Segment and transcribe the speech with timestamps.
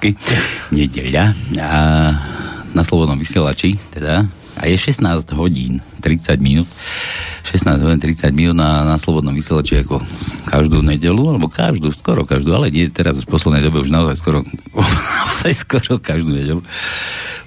[0.00, 0.16] slovensky.
[0.72, 1.24] Nedeľa.
[1.60, 1.70] A
[2.72, 4.24] na Slobodnom vysielači, teda,
[4.56, 6.68] a je 16 hodín 30 minút.
[7.48, 10.00] 16 hodín 30 minút na, na Slobodnom vysielači ako
[10.48, 14.38] každú nedelu, alebo každú, skoro každú, ale nie teraz v poslednej dobe už naozaj skoro,
[15.20, 16.62] naozaj skoro každú nedelu.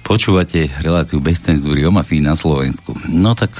[0.04, 2.92] Počúvate reláciu bez cenzúry o mafii na Slovensku.
[3.08, 3.56] No tak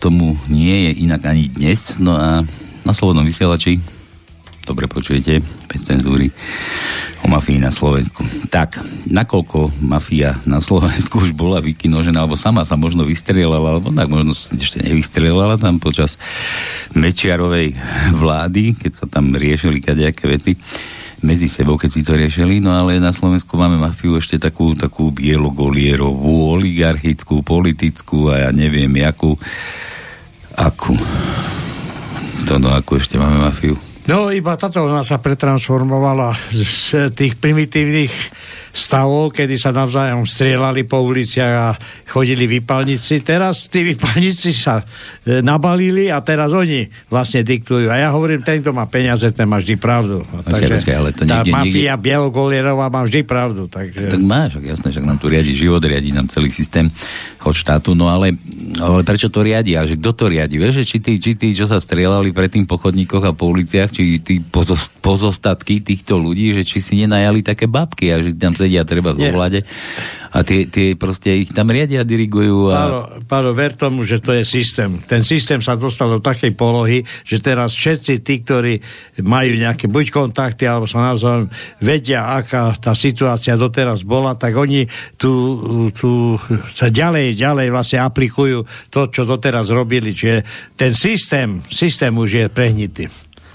[0.00, 2.00] tomu nie je inak ani dnes.
[2.00, 2.40] No a
[2.82, 4.01] na Slobodnom vysielači
[4.62, 6.30] dobre počujete, bez cenzúry,
[7.22, 8.22] o mafii na Slovensku.
[8.50, 14.06] Tak, nakoľko mafia na Slovensku už bola vykinožená, alebo sama sa možno vystrelala, alebo tak
[14.06, 16.18] možno ešte nevystrelala tam počas
[16.94, 17.74] Mečiarovej
[18.14, 20.54] vlády, keď sa tam riešili kadejaké veci
[21.22, 25.14] medzi sebou, keď si to riešili, no ale na Slovensku máme mafiu ešte takú, takú
[25.14, 29.38] bielogolierovú, oligarchickú, politickú a ja neviem, jakú,
[30.58, 30.98] akú.
[32.50, 33.91] To no, ako ešte máme mafiu.
[34.10, 38.10] No iba táto ona sa pretransformovala z tých primitívnych
[38.72, 41.68] stavov, kedy sa navzájom strieľali po uliciach a
[42.08, 43.20] chodili vypalníci.
[43.20, 47.92] Teraz tí vypalníci sa e, nabalili a teraz oni vlastne diktujú.
[47.92, 50.24] A ja hovorím, ten, kto má peniaze, ten má vždy pravdu.
[50.24, 52.04] Počkej, Takže počkej, ale to tá niekde, mafia niekde...
[52.08, 53.68] Bielogolierová má vždy pravdu.
[53.68, 54.08] Takže...
[54.08, 56.88] Tak máš, jasné, že nám tu riadi život, riadi nám celý systém
[57.44, 58.32] od štátu, no ale,
[58.80, 59.76] ale prečo to riadi?
[59.76, 60.56] A že kto to riadi?
[60.56, 63.92] Vieš, že či tí, či tí, čo sa strieľali predtým po chodníkoch a po uliciach,
[63.92, 64.40] či tí
[65.02, 69.34] pozostatky týchto ľudí, že či si nenajali také babky a že tam sedia treba v
[69.34, 69.66] vláde
[70.32, 72.72] a tie, tie proste ich tam riadia, dirigujú.
[72.72, 72.74] A...
[72.74, 74.96] Pálo, Pálo, ver tomu, že to je systém.
[75.04, 78.80] Ten systém sa dostal do takej polohy, že teraz všetci tí, ktorí
[79.20, 81.52] majú nejaké buď kontakty, alebo sa navzájom
[81.84, 84.88] vedia, aká tá situácia doteraz bola, tak oni
[85.20, 85.30] tu,
[85.92, 86.40] tu
[86.72, 90.16] sa ďalej, ďalej vlastne aplikujú to, čo doteraz robili.
[90.16, 93.04] Čiže ten systém, systém už je prehnitý.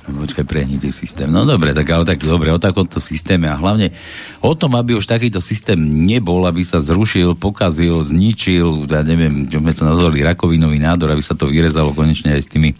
[0.07, 1.27] Počkaj, prehnitý systém.
[1.27, 3.91] No dobre, tak ale tak dobre, o takomto systéme a hlavne
[4.39, 9.59] o tom, aby už takýto systém nebol, aby sa zrušil, pokazil, zničil, ja neviem, čo
[9.59, 12.71] sme to nazvali, rakovinový nádor, aby sa to vyrezalo konečne aj s tými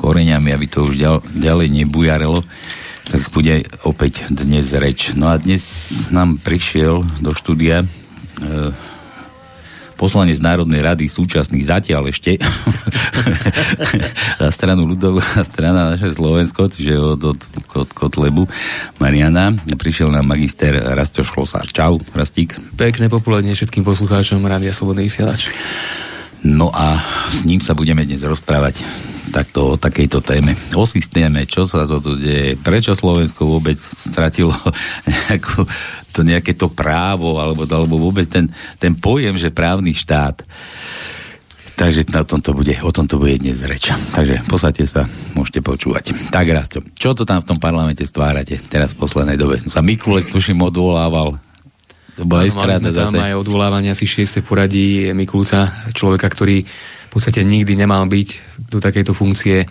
[0.00, 2.40] koreňami, aby to už ďal, ďalej nebujarelo,
[3.12, 5.12] tak bude opäť dnes reč.
[5.12, 5.62] No a dnes
[6.08, 7.86] nám prišiel do štúdia e,
[10.04, 12.36] poslanec Národnej rady súčasný zatiaľ ešte
[14.44, 17.40] za stranu ľudová strana naše Slovensko, čiže od, od,
[17.72, 18.44] od Kotlebu
[19.00, 19.56] Mariana.
[19.80, 21.64] Prišiel nám magister Rasto Šlosár.
[21.72, 22.52] Čau, Rastík.
[22.76, 25.48] Pekné popoludne všetkým poslucháčom Rádia Slobodný vysielač.
[26.44, 27.00] No a
[27.32, 28.84] s ním sa budeme dnes rozprávať
[29.32, 30.52] takto o takejto téme.
[30.76, 34.52] O systéme, čo sa to tu deje, prečo Slovensko vôbec stratilo
[35.10, 35.64] nejakú,
[36.12, 40.44] to nejaké to právo, alebo, alebo vôbec ten, ten pojem, že právny štát.
[41.74, 43.90] Takže na tomto bude, o tomto bude dnes reč.
[44.14, 46.14] Takže posadte sa, môžete počúvať.
[46.30, 49.58] Tak Rasto, čo to tam v tom parlamente stvárate teraz v poslednej dobe?
[49.66, 51.34] Sa Mikulec tuším odvolával
[52.14, 53.18] to bola no, mali sme tam zase.
[53.18, 54.46] aj odvolávanie asi 6.
[54.46, 58.28] poradí Mikulca, človeka, ktorý v podstate nikdy nemal byť
[58.70, 59.66] do takejto funkcie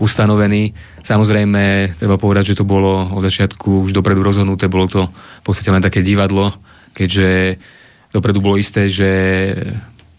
[0.00, 0.74] ustanovený.
[1.04, 5.70] Samozrejme, treba povedať, že to bolo od začiatku už dopredu rozhodnuté, bolo to v podstate
[5.70, 6.50] len také divadlo,
[6.96, 7.60] keďže
[8.10, 9.10] dopredu bolo isté, že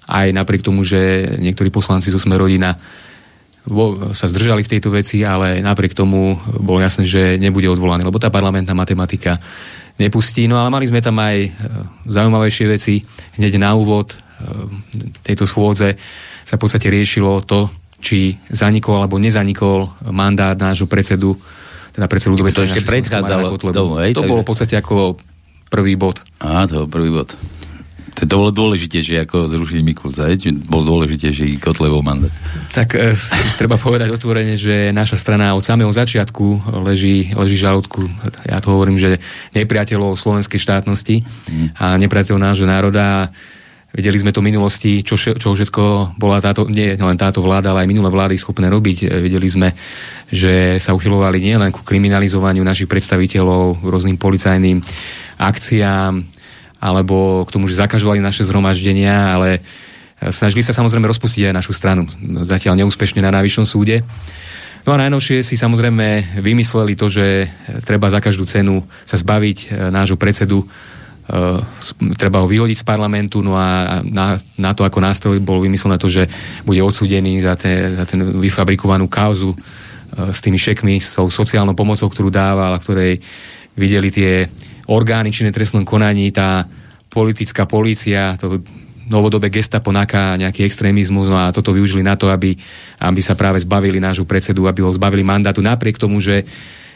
[0.06, 2.78] aj napriek tomu, že niektorí poslanci zo Sme rodina
[4.14, 8.30] sa zdržali v tejto veci, ale napriek tomu bolo jasné, že nebude odvolaný, lebo tá
[8.30, 9.42] parlamentná matematika
[10.00, 10.48] nepustí.
[10.48, 11.50] No ale mali sme tam aj e,
[12.10, 13.04] zaujímavejšie veci.
[13.40, 14.16] Hneď na úvod e,
[15.24, 15.96] tejto schôdze
[16.46, 21.34] sa v podstate riešilo to, či zanikol alebo nezanikol mandát nášho predsedu,
[21.96, 22.70] teda predsedu ľudovej strany.
[22.70, 23.48] To ešte predchádzalo.
[24.14, 25.18] To bolo v podstate ako
[25.72, 26.22] prvý bod.
[26.44, 27.34] Á, to bol prvý bod.
[28.16, 32.32] To, to bolo dôležitejšie ako zrušiť Mikulca, či bol dôležitejší Kotlevov mandát?
[32.72, 33.12] Tak e,
[33.60, 38.08] treba povedať otvorene, že naša strana od samého začiatku leží, leží žalúdku.
[38.48, 39.20] Ja to hovorím, že
[39.52, 41.76] nepriateľov slovenskej štátnosti mm.
[41.76, 43.28] a nepriateľov nášho národa.
[43.96, 47.88] Videli sme to v minulosti, čo, čo všetko bola táto, nie len táto vláda, ale
[47.88, 49.12] aj minulé vlády schopné robiť.
[49.12, 49.76] E, videli sme,
[50.32, 54.80] že sa uchylovali nielen ku kriminalizovaniu našich predstaviteľov, rôznym policajným
[55.36, 56.24] akciám,
[56.86, 59.50] alebo k tomu, že zakažovali naše zhromaždenia, ale
[60.22, 62.06] e, snažili sa samozrejme rozpustiť aj našu stranu.
[62.46, 64.06] Zatiaľ neúspešne na najvyššom súde.
[64.86, 67.50] No a najnovšie si samozrejme vymysleli to, že
[67.90, 70.66] treba za každú cenu sa zbaviť e, nášho predsedu, e,
[72.14, 76.06] treba ho vyhodiť z parlamentu, no a na, na to ako nástroj bol vymyslené to,
[76.06, 76.30] že
[76.70, 79.58] bude odsúdený za, te, za ten vyfabrikovanú kauzu
[80.16, 83.20] s tými šekmi, s tou sociálnou pomocou, ktorú dával a ktorej
[83.76, 84.48] videli tie
[84.90, 86.66] orgány činné trestnom konaní, tá
[87.10, 88.60] politická polícia, to
[89.06, 92.58] novodobé gestapo naká nejaký extrémizmus no a toto využili na to, aby,
[93.06, 96.42] aby sa práve zbavili nášho predsedu, aby ho zbavili mandátu, napriek tomu, že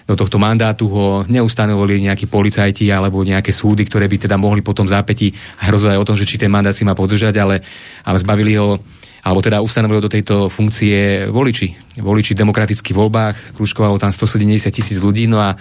[0.09, 4.89] do tohto mandátu ho neustanovili nejakí policajti alebo nejaké súdy, ktoré by teda mohli potom
[4.89, 5.29] zápäti
[5.61, 7.61] hrozovať o tom, že či ten mandát si má podržať, ale,
[8.01, 8.81] ale zbavili ho
[9.19, 11.99] alebo teda ustanovili do tejto funkcie voliči.
[11.99, 15.59] Voliči v demokratických voľbách, kružkovalo tam 170 tisíc ľudí, no a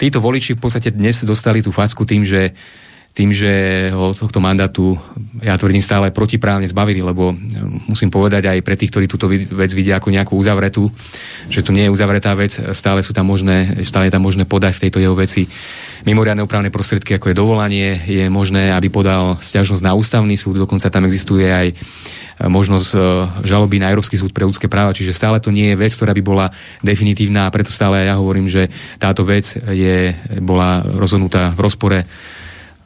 [0.00, 2.56] títo voliči v podstate dnes dostali tú facku tým, že
[3.10, 3.52] tým, že
[3.90, 4.94] ho tohto mandátu,
[5.42, 7.36] ja tvrdím stále protiprávne zbavili, lebo e,
[7.90, 10.86] musím povedať aj pre tých, ktorí túto vec vidia ako nejakú uzavretú,
[11.50, 14.78] že to nie je uzavretá vec, stále sú tam možné, stále je tam možné podať
[14.78, 15.50] v tejto jeho veci
[16.04, 20.88] mimoriadne opravné prostriedky, ako je dovolanie, je možné, aby podal stiažnosť na ústavný súd, dokonca
[20.88, 21.74] tam existuje aj e,
[22.48, 22.98] možnosť e,
[23.44, 26.22] žaloby na Európsky súd pre ľudské práva, čiže stále to nie je vec, ktorá by
[26.24, 26.46] bola
[26.80, 32.00] definitívna a preto stále ja hovorím, že táto vec je, bola rozhodnutá v rozpore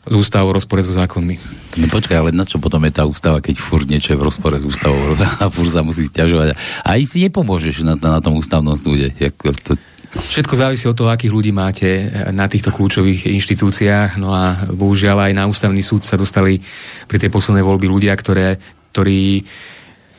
[0.04, 1.36] z ústavou, rozpore so zákonmi.
[1.80, 4.56] No počkaj, ale na čo potom je tá ústava, keď furt niečo je v rozpore
[4.60, 6.54] s ústavou a furt sa musí stiažovať.
[6.84, 9.16] A aj si nepomôžeš na, na, na tom ústavnom súde.
[9.16, 9.34] Jak,
[9.64, 9.80] to...
[10.14, 14.22] Všetko závisí od toho, akých ľudí máte na týchto kľúčových inštitúciách.
[14.22, 16.62] No a bohužiaľ aj na ústavný súd sa dostali
[17.10, 18.54] pri tej poslednej voľby ľudia, ktoré,
[18.94, 19.42] ktorí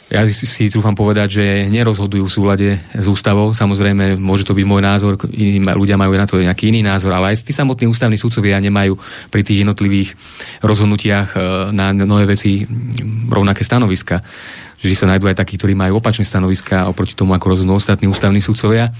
[0.05, 3.57] ja si, si trúfam povedať, že nerozhodujú v súlade s ústavou.
[3.57, 7.33] Samozrejme, môže to byť môj názor, iní ľudia majú na to nejaký iný názor, ale
[7.33, 9.01] aj tí samotní ústavní súdcovia nemajú
[9.33, 10.13] pri tých jednotlivých
[10.61, 11.37] rozhodnutiach e,
[11.73, 12.69] na mnohé veci
[13.33, 14.21] rovnaké stanoviska
[14.79, 18.43] že sa nájdú aj takí, ktorí majú opačné stanoviska oproti tomu, ako rozhodnú ostatní ústavní
[18.43, 18.91] sudcovia.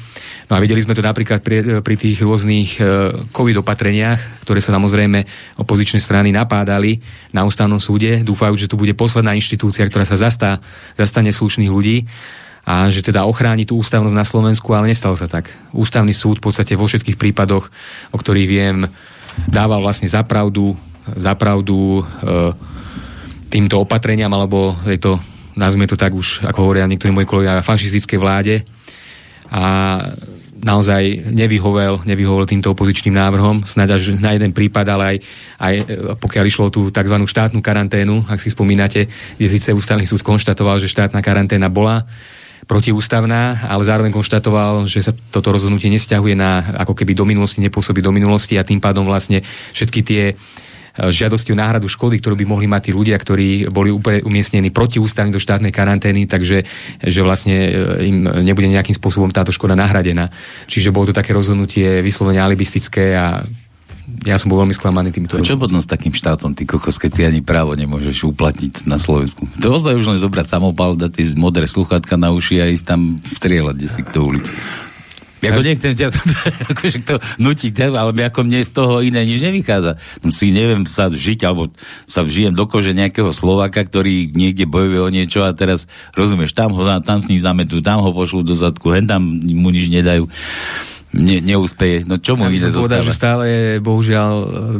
[0.47, 2.81] No a videli sme to napríklad pri, pri tých rôznych e,
[3.29, 5.25] COVID opatreniach, ktoré sa samozrejme
[5.59, 7.03] opozičné strany napádali
[7.35, 8.23] na ústavnom súde.
[8.23, 10.63] Dúfajú, že to bude posledná inštitúcia, ktorá sa zastá,
[10.95, 12.07] zastane slušných ľudí
[12.65, 15.53] a že teda ochráni tú ústavnosť na Slovensku, ale nestalo sa tak.
[15.69, 17.69] Ústavný súd v podstate vo všetkých prípadoch,
[18.09, 18.89] o ktorých viem,
[19.45, 20.73] dával vlastne zapravdu,
[21.13, 22.03] zapravdu e,
[23.53, 25.21] týmto opatreniam, alebo je to
[25.55, 28.55] nazvime to tak už, ako hovoria niektorí moji kolegovia, fašistickej vláde
[29.49, 29.63] a
[30.65, 35.17] naozaj nevyhovel, nevyhovel týmto opozičným návrhom, snáď až na jeden prípad, ale aj,
[35.61, 35.83] aj e,
[36.17, 37.15] pokiaľ išlo tú tzv.
[37.21, 39.05] štátnu karanténu, ak si spomínate,
[39.37, 42.09] kde síce ústavný súd konštatoval, že štátna karanténa bola
[42.65, 48.01] protiústavná, ale zároveň konštatoval, že sa toto rozhodnutie nesťahuje na ako keby do minulosti, nepôsobí
[48.01, 49.45] do minulosti a tým pádom vlastne
[49.77, 50.23] všetky tie
[50.95, 55.35] žiadosti o náhradu škody, ktorú by mohli mať tí ľudia, ktorí boli úplne umiestnení protiústavne
[55.35, 56.63] do štátnej karantény, takže
[57.03, 60.31] že vlastne eh, im nebude nejakým spôsobom táto škoda nahradená.
[60.71, 63.43] Čiže bolo to také rozhodnutie vyslovene alibistické a
[64.25, 65.41] ja som bol veľmi sklamaný týmto.
[65.41, 69.49] Čo potom s takým štátom, ty kokos, keď si ani právo nemôžeš uplatniť na Slovensku?
[69.59, 73.75] To ozaj už len zobrať samopal, dať modré sluchatka na uši a ísť tam strieľať,
[73.75, 74.53] kde si k ulici.
[75.43, 76.21] Ako nechcem ťa to,
[76.71, 79.99] akože to nutiť, ale ako mne z toho iné nič nevychádza.
[80.23, 81.71] No si neviem sa žiť, alebo
[82.07, 86.71] sa vžijem do kože nejakého Slováka, ktorý niekde bojuje o niečo a teraz, rozumieš, tam
[86.73, 90.25] ho tam s ním zametú, tam ho pošlú do zadku, hen tam mu nič nedajú
[91.15, 92.03] ne, neúspeje.
[92.03, 94.33] No čo mu ja ide povedať, že stále je bohužiaľ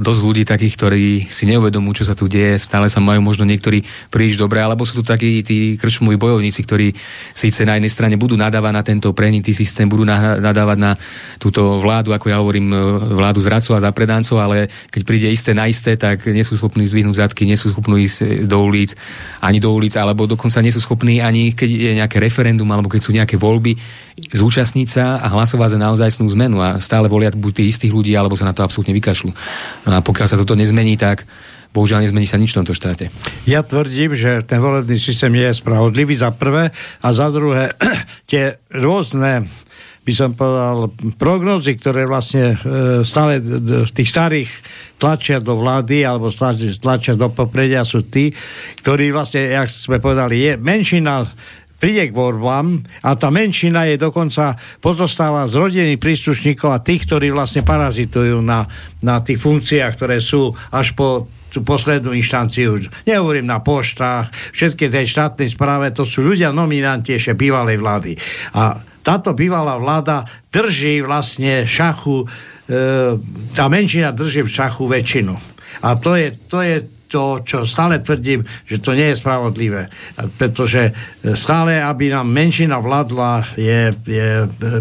[0.03, 3.81] dosť ľudí takých, ktorí si neuvedomujú, čo sa tu deje, stále sa majú možno niektorí
[4.11, 6.91] príliš dobre, alebo sú tu takí tí krčmoví bojovníci, ktorí
[7.31, 10.91] síce na jednej strane budú nadávať na tento prehnitý systém, budú nadávať na
[11.39, 12.77] túto vládu, ako ja hovorím, e,
[13.15, 17.25] vládu zradcov a zapredancov, ale keď príde isté na isté, tak nie sú schopní zvihnúť
[17.25, 18.91] zadky, nie sú schopní ísť do ulic,
[19.39, 23.01] ani do ulic, alebo dokonca nie sú schopní ani keď je nejaké referendum, alebo keď
[23.01, 23.77] sú nejaké voľby,
[24.31, 28.33] zúčastniť sa a hlasovať za naozajstnú zmenu a stále volia buď tých istých ľudí, alebo
[28.33, 29.31] sa na to absolútne vykašľú.
[29.85, 31.29] No a pokiaľ sa toto nezmení, tak
[31.75, 33.13] bohužiaľ nezmení sa nič v tomto štáte.
[33.45, 37.75] Ja tvrdím, že ten volebný systém je spravodlivý za prvé a za druhé
[38.31, 39.45] tie rôzne
[40.05, 42.57] by som povedal, prognozy, ktoré vlastne e,
[43.01, 44.49] stále v tých starých
[45.01, 48.29] tlačia do vlády alebo tlačia do popredia sú tí,
[48.85, 51.25] ktorí vlastne, jak sme povedali, je menšina
[51.79, 57.31] príde k voľbám a tá menšina je dokonca pozostáva z rodinných príslušníkov a tých, ktorí
[57.31, 58.65] vlastne parazitujú na,
[59.03, 62.83] na tých funkciách, ktoré sú až po tú poslednú inštanciu.
[63.07, 68.11] Nehovorím na poštách, všetky tej štátnej správe, to sú ľudia nominanti ešte bývalej vlády.
[68.59, 72.75] A táto bývalá vláda drží vlastne šachu, e,
[73.55, 75.33] tá menšina drží v šachu väčšinu.
[75.79, 76.83] A to je, to je
[77.15, 79.87] to, čo stále tvrdím, že to nie je spravodlivé.
[80.35, 80.91] Pretože
[81.31, 84.27] stále, aby nám menšina vládla, je, je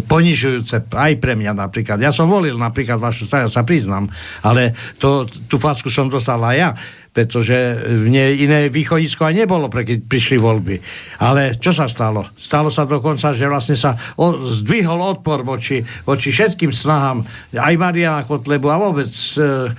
[0.03, 2.03] ponižujúce aj pre mňa napríklad.
[2.03, 4.11] Ja som volil napríklad vašu stranu, sa priznám,
[4.43, 6.71] ale to, tú fasku som dostal aj ja
[7.15, 7.55] pretože
[7.87, 10.77] mne iné východisko aj nebolo, pre keď prišli voľby.
[11.23, 12.27] Ale čo sa stalo?
[12.35, 17.23] Stalo sa dokonca, že vlastne sa o, zdvihol odpor voči, voči všetkým snahám
[17.55, 19.71] aj Mariana Kotlebu a vôbec e,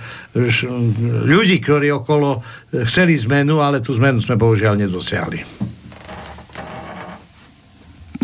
[0.48, 0.64] š,
[1.28, 5.75] ľudí, ktorí okolo e, chceli zmenu, ale tú zmenu sme bohužiaľ nedosiahli.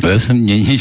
[0.03, 0.77] Ja som nie, nie,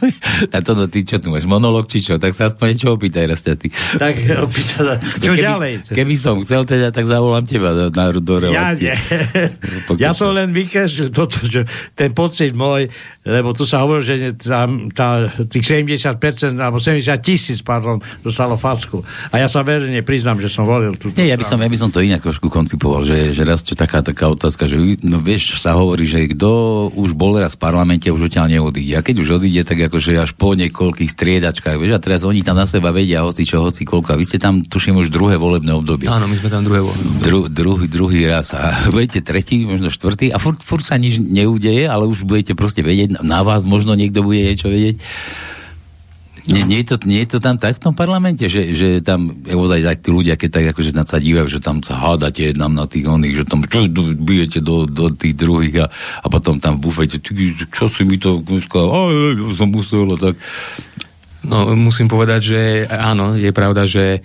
[0.52, 3.24] Na to, no, ty čo tu máš, monolog či čo, tak sa aspoň niečo opýtaj
[3.28, 3.68] raz ty.
[3.72, 4.12] Tak
[4.48, 5.72] opýtaj, čo keby, ďalej?
[5.92, 8.96] Keby som chcel teda, tak zavolám teba do, na, do relácie.
[8.96, 8.98] Ja
[9.92, 10.00] nie.
[10.00, 12.88] ja som len vykreslil toto, že ten pocit môj,
[13.28, 19.04] lebo tu sa hovorí, že tam, tá, tých 70% alebo 70 tisíc, pardon, dostalo facku.
[19.30, 21.78] A ja sa verejne priznám, že som volil túto Nie, ja by som, ja by
[21.78, 25.60] som to inak trošku koncipoval, že, že raz čo taká, taká otázka, že no vieš,
[25.60, 28.94] sa hovorí, že kto už bol raz v parlamente, už odtiaľ neodíde.
[28.94, 32.54] A keď už odíde, tak akože až po niekoľkých striedačkách, vieš, a teraz oni tam
[32.54, 34.14] na seba vedia hoci čo, hoci koľko.
[34.14, 36.06] A vy ste tam, tuším, už druhé volebné obdobie.
[36.06, 38.54] Áno, my sme tam druhé volebné Dru, druhý, druhý raz.
[38.54, 42.86] A budete tretí, možno štvrtý a furt, furt sa nič neudeje, ale už budete proste
[42.86, 45.02] vedieť, na vás možno niekto bude niečo vedieť.
[46.42, 49.30] Nie, nie, je to, nie je to tam tak v tom parlamente, že, že tam
[49.46, 52.74] ozaj tak tí ľudia, keď tak akože na sa dívajú, že tam sa hádate nám
[52.74, 53.86] na tých oných, že tam čo,
[54.18, 57.22] bijete do, do tých druhých a, a potom tam v bufete,
[57.70, 60.34] čo si mi to dneska, ja som musel, tak.
[61.46, 64.22] No, musím povedať, že áno, je pravda, že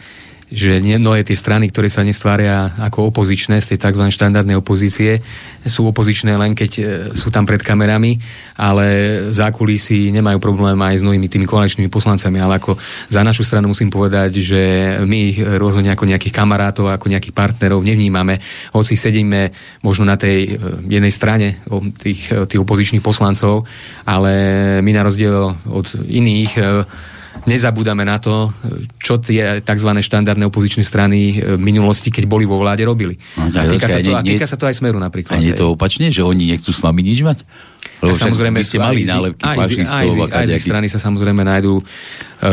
[0.48, 4.08] že mnohé tie strany, ktoré sa nestvária ako opozičné z tej tzv.
[4.08, 5.20] štandardnej opozície,
[5.68, 6.84] sú opozičné len keď e,
[7.20, 8.16] sú tam pred kamerami,
[8.56, 12.80] ale v zákulisí nemajú problém aj s mnohými tými koaličnými poslancami, ale ako
[13.12, 14.62] za našu stranu musím povedať, že
[15.04, 18.40] my rozhodne ako nejakých kamarátov, ako nejakých partnerov nevnímame,
[18.72, 19.52] hoci sedíme
[19.84, 21.60] možno na tej e, jednej strane
[22.00, 23.68] tých, e, tých opozičných poslancov,
[24.08, 24.32] ale
[24.80, 26.56] my na rozdiel od iných
[27.46, 28.50] nezabúdame na to,
[28.98, 29.90] čo tie tzv.
[30.02, 33.20] štandardné opozičné strany v minulosti, keď boli vo vláde, robili.
[33.38, 35.38] No, a týka, sa to, a týka sa to aj Smeru napríklad.
[35.38, 37.44] A nie je to opačne, že oni nechcú s vami nič mať?
[37.98, 41.42] Lebo tak samozrejme ste mali nálepky aj, aj, aj, aj z ich strany sa samozrejme
[41.42, 41.84] nájdú e,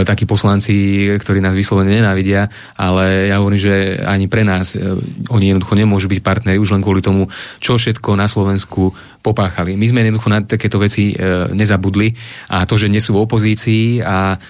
[0.09, 2.49] takí poslanci, ktorí nás vyslovene nenávidia,
[2.81, 4.81] ale ja hovorím, že ani pre nás e,
[5.29, 7.29] oni jednoducho nemôžu byť partneri už len kvôli tomu,
[7.61, 9.77] čo všetko na Slovensku popáchali.
[9.77, 11.17] My sme jednoducho na takéto veci e,
[11.53, 12.17] nezabudli
[12.49, 14.41] a to, že nie sú v opozícii a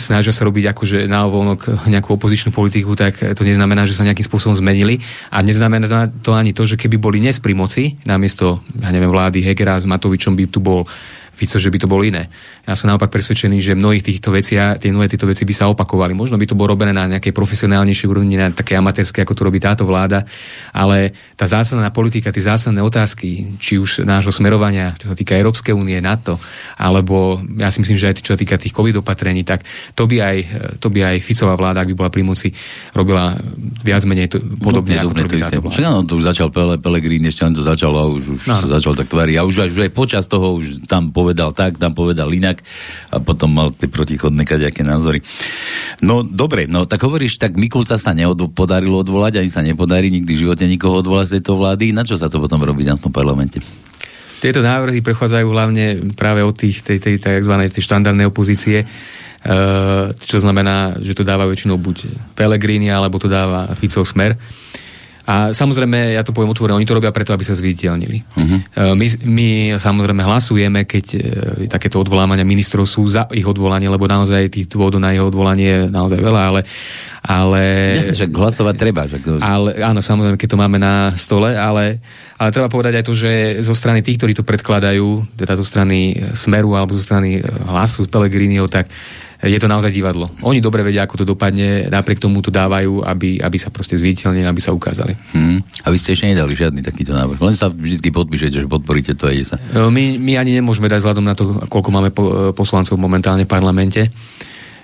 [0.00, 4.26] snažia sa robiť akože na ovolnok nejakú opozičnú politiku, tak to neznamená, že sa nejakým
[4.26, 4.98] spôsobom zmenili.
[5.30, 9.44] A neznamená to ani to, že keby boli dnes pri moci, namiesto, ja neviem, vlády
[9.44, 10.88] Hegera s Matovičom by tu bol
[11.34, 12.30] Fico, že by to bolo iné.
[12.62, 16.14] Ja som naopak presvedčený, že mnohých týchto vecí, tie nové tieto veci by sa opakovali.
[16.14, 19.58] Možno by to bolo robené na nejakej profesionálnejšej úrovni, na také amatérske, ako to robí
[19.58, 20.22] táto vláda,
[20.70, 25.74] ale tá zásadná politika, tie zásadné otázky, či už nášho smerovania, čo sa týka Európskej
[25.74, 26.38] únie, NATO,
[26.78, 29.66] alebo ja si myslím, že aj čo sa týka tých covid opatrení, tak
[29.98, 30.36] to by aj,
[30.78, 32.54] to by aj Ficová vláda, ak by bola pri moci,
[32.94, 33.34] robila
[33.82, 35.74] viac menej to, podobne, no, ako to robí táto vláda.
[35.74, 38.54] Však áno, to už začal Pele, Pelegrín, ešte len to začalo a už, už no.
[38.62, 39.34] sa začal tak tváriť.
[39.40, 42.60] A už, už aj počas toho už tam po povedal tak, tam povedal inak
[43.08, 45.24] a potom mal tie protichodné kaďaké názory.
[46.04, 50.42] No dobre, no tak hovoríš, tak Mikulca sa nepodarilo odvolať, ani sa nepodarí nikdy v
[50.44, 51.96] živote nikoho odvolať z tejto vlády.
[51.96, 53.64] Na čo sa to potom robí na tom parlamente?
[54.44, 57.54] Tieto návrhy prechádzajú hlavne práve od tých, tej, tej, tej, tzv.
[57.72, 58.84] Tej štandardnej opozície,
[59.44, 64.40] Uh, čo znamená, že to dáva väčšinou buď Pelegrini, alebo to dáva Ficov smer.
[65.24, 68.18] A samozrejme, ja to poviem otvorene, oni to robia preto, aby sa zviditeľnili.
[68.20, 68.92] Uh-huh.
[68.92, 69.48] My, my
[69.80, 71.18] samozrejme hlasujeme, keď e,
[71.64, 75.80] takéto odvolávania ministrov sú za ich odvolanie, lebo naozaj tých dôvodov na jeho odvolanie je
[75.88, 76.60] naozaj veľa, ale...
[77.24, 77.60] ale
[78.04, 79.08] Jasne, že hlasovať treba.
[79.08, 79.40] Že...
[79.40, 82.04] Ale, áno, samozrejme, keď to máme na stole, ale,
[82.36, 83.32] ale treba povedať aj to, že
[83.64, 88.68] zo strany tých, ktorí to predkladajú, teda zo strany Smeru alebo zo strany hlasu Pelegriniho,
[88.68, 88.92] tak
[89.44, 90.30] je to naozaj divadlo.
[90.40, 94.48] Oni dobre vedia, ako to dopadne, napriek tomu to dávajú, aby, aby sa proste zviditeľnili,
[94.48, 95.12] aby sa ukázali.
[95.36, 95.60] Hmm.
[95.84, 97.38] A vy ste ešte nedali žiadny takýto návrh.
[97.40, 99.60] Len sa vždy podpíšete, že podporíte to a ide sa.
[99.76, 103.52] No, my, my ani nemôžeme dať vzhľadom na to, koľko máme po, poslancov momentálne v
[103.52, 104.08] parlamente.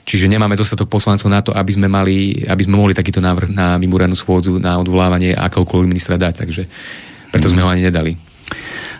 [0.05, 3.79] Čiže nemáme dostatok poslancov na to, aby sme, mali, aby sme mohli takýto návrh na
[3.79, 6.35] mimoriadnu schôdzu, na odvolávanie akéhokoľvek ministra dať.
[6.47, 6.63] Takže
[7.31, 8.30] preto sme ho ani nedali.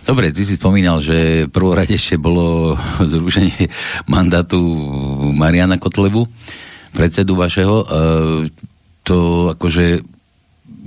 [0.05, 2.75] Dobre, ty si spomínal, že prvoradejšie bolo
[3.13, 3.69] zrušenie
[4.09, 4.59] mandátu
[5.33, 6.27] Mariana Kotlebu,
[6.93, 7.77] predsedu vašeho.
[7.81, 7.87] E,
[9.05, 10.03] to akože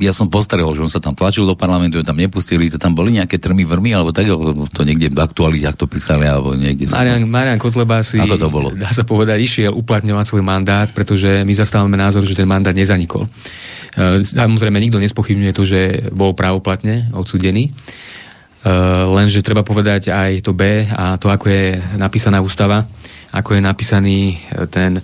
[0.01, 3.13] ja som postrehol, že on sa tam tlačil do parlamentu, tam nepustili, to tam boli
[3.13, 6.89] nejaké trmy vrmy, alebo tak, alebo to niekde v aktualitách to písali, alebo niekde...
[6.89, 8.74] Marian, Marian Kotleba si, Ako to bolo?
[8.74, 13.29] dá sa povedať, išiel uplatňovať svoj mandát, pretože my zastávame názor, že ten mandát nezanikol.
[13.93, 15.79] E, samozrejme, nikto nespochybňuje to, že
[16.10, 17.70] bol právoplatne odsudený,
[19.12, 21.65] lenže treba povedať aj to B a to, ako je
[22.00, 22.88] napísaná ústava,
[23.36, 25.03] ako je napísaný eh, ten,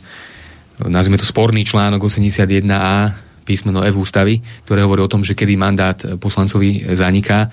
[0.87, 5.97] nazvime to sporný článok 81a písmeno F ústavy, ktoré hovorí o tom, že kedy mandát
[6.21, 7.49] poslancovi zaniká.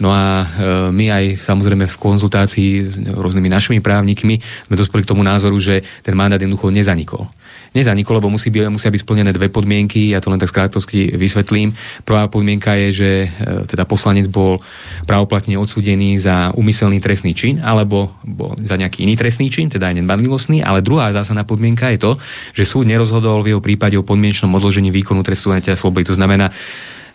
[0.00, 0.46] No a e,
[0.94, 5.84] my aj samozrejme v konzultácii s rôznymi našimi právnikmi sme dospeli k tomu názoru, že
[6.00, 7.28] ten mandát jednoducho nezanikol
[7.72, 11.72] nezanikol, lebo musí byť, musia byť splnené dve podmienky, ja to len tak skrátkovsky vysvetlím.
[12.04, 13.28] Prvá podmienka je, že e,
[13.64, 14.60] teda poslanec bol
[15.08, 20.04] pravoplatne odsúdený za úmyselný trestný čin, alebo bol za nejaký iný trestný čin, teda aj
[20.04, 22.12] nebadlivostný, ale druhá zásadná podmienka je to,
[22.52, 26.04] že súd nerozhodol v jeho prípade o podmienečnom odložení výkonu trestu slobody.
[26.12, 26.52] To znamená,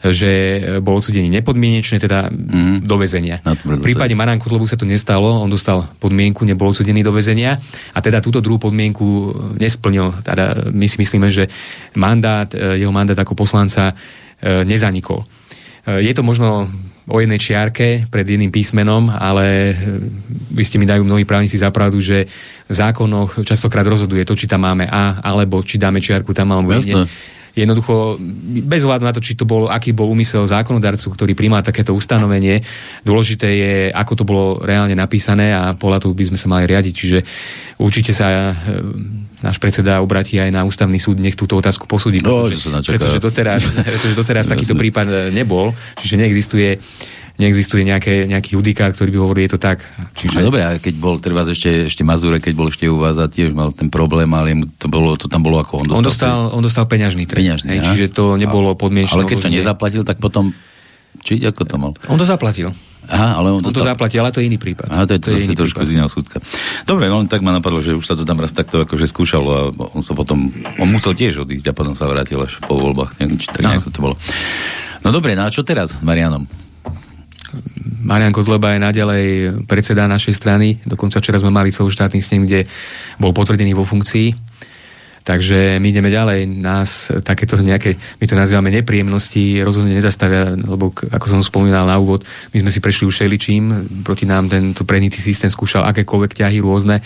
[0.06, 0.32] že
[0.82, 2.86] bol odsudený nepodmienečne, teda mm.
[2.86, 3.42] do väzenia.
[3.42, 7.58] V prípade Marán Kotlobu sa to nestalo, on dostal podmienku, nebol odsudený do väzenia
[7.94, 10.14] a teda túto druhú podmienku nesplnil.
[10.22, 11.50] Teda my si myslíme, že
[11.98, 13.98] mandát, e, jeho mandát ako poslanca
[14.42, 15.26] nezanikol.
[15.88, 16.70] Je to možno
[17.08, 19.74] o jednej čiarke pred jedným písmenom, ale
[20.52, 22.28] vy ste mi dajú mnohí právnici za pravdu, že
[22.68, 26.76] v zákonoch častokrát rozhoduje to, či tam máme A, alebo či dáme čiarku tam alebo
[26.76, 26.94] nie
[27.64, 28.22] jednoducho,
[28.66, 32.62] bez ohľadu na to, či to bol, aký bol úmysel zákonodarcu, ktorý príjma takéto ustanovenie,
[33.02, 36.94] dôležité je, ako to bolo reálne napísané a podľa toho by sme sa mali riadiť.
[36.94, 37.20] Čiže
[37.82, 38.74] určite sa e,
[39.42, 43.62] náš predseda obratí aj na ústavný súd, nech túto otázku posúdi, no, pretože, pretože doteraz,
[43.74, 46.78] pretože doteraz takýto prípad nebol, čiže neexistuje
[47.38, 49.86] neexistuje nejaké, nejaký judikát, ktorý by hovoril, je to tak.
[50.18, 50.42] Čiže...
[50.42, 53.30] No dobre, a keď bol treba ešte, ešte Mazure, keď bol ešte u vás a
[53.30, 55.98] tiež mal ten problém, ale to, bolo, to tam bolo ako on dostal.
[55.98, 57.62] On dostal, on dostal peňažný trest.
[57.62, 59.14] Peňažný, hej, čiže to nebolo podmienečné.
[59.14, 60.50] Ale keď to nezaplatil, tak potom
[61.22, 61.92] či ako to mal?
[62.10, 62.74] On to zaplatil.
[63.08, 64.92] Aha, ale on, on to zaplatil, ale to je iný prípad.
[64.92, 66.44] Aha, to je, to, to je trošku z iného súdka.
[66.84, 69.62] Dobre, no tak ma napadlo, že už sa to tam raz takto akože skúšalo a
[69.96, 73.16] on sa potom, on musel tiež odísť a potom sa vrátil až po voľbách.
[73.24, 73.70] Neviem, či tak no.
[73.72, 74.16] nejako to bolo.
[75.08, 76.67] No dobre, no a čo teraz s Marianom?
[78.04, 79.26] Marian Kotleba je naďalej
[79.68, 82.68] predseda našej strany, dokonca včera sme mali celoštátny snem, kde
[83.20, 84.48] bol potvrdený vo funkcii.
[85.28, 86.48] Takže my ideme ďalej.
[86.48, 92.24] Nás takéto nejaké, my to nazývame nepríjemnosti, rozhodne nezastavia, lebo ako som spomínal na úvod,
[92.56, 93.64] my sme si prešli už šeličím,
[94.08, 97.04] proti nám tento prenitý systém skúšal akékoľvek ťahy rôzne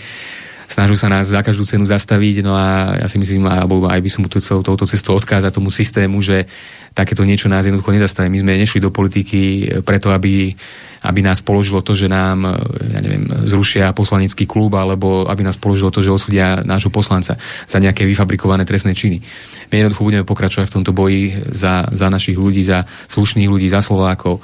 [0.72, 4.08] snažil sa nás za každú cenu zastaviť, no a ja si myslím, alebo aj by
[4.08, 6.48] som to celou touto cestou odkázať tomu systému, že
[6.96, 8.32] takéto niečo nás jednoducho nezastaví.
[8.32, 10.52] My sme nešli do politiky preto, aby,
[11.04, 12.48] aby nás položilo to, že nám,
[12.88, 17.36] ja neviem, zrušia poslanecký klub, alebo aby nás položilo to, že osudia nášho poslanca
[17.68, 19.20] za nejaké vyfabrikované trestné činy.
[19.68, 23.84] My jednoducho budeme pokračovať v tomto boji za, za našich ľudí, za slušných ľudí, za
[23.84, 24.40] Slovákov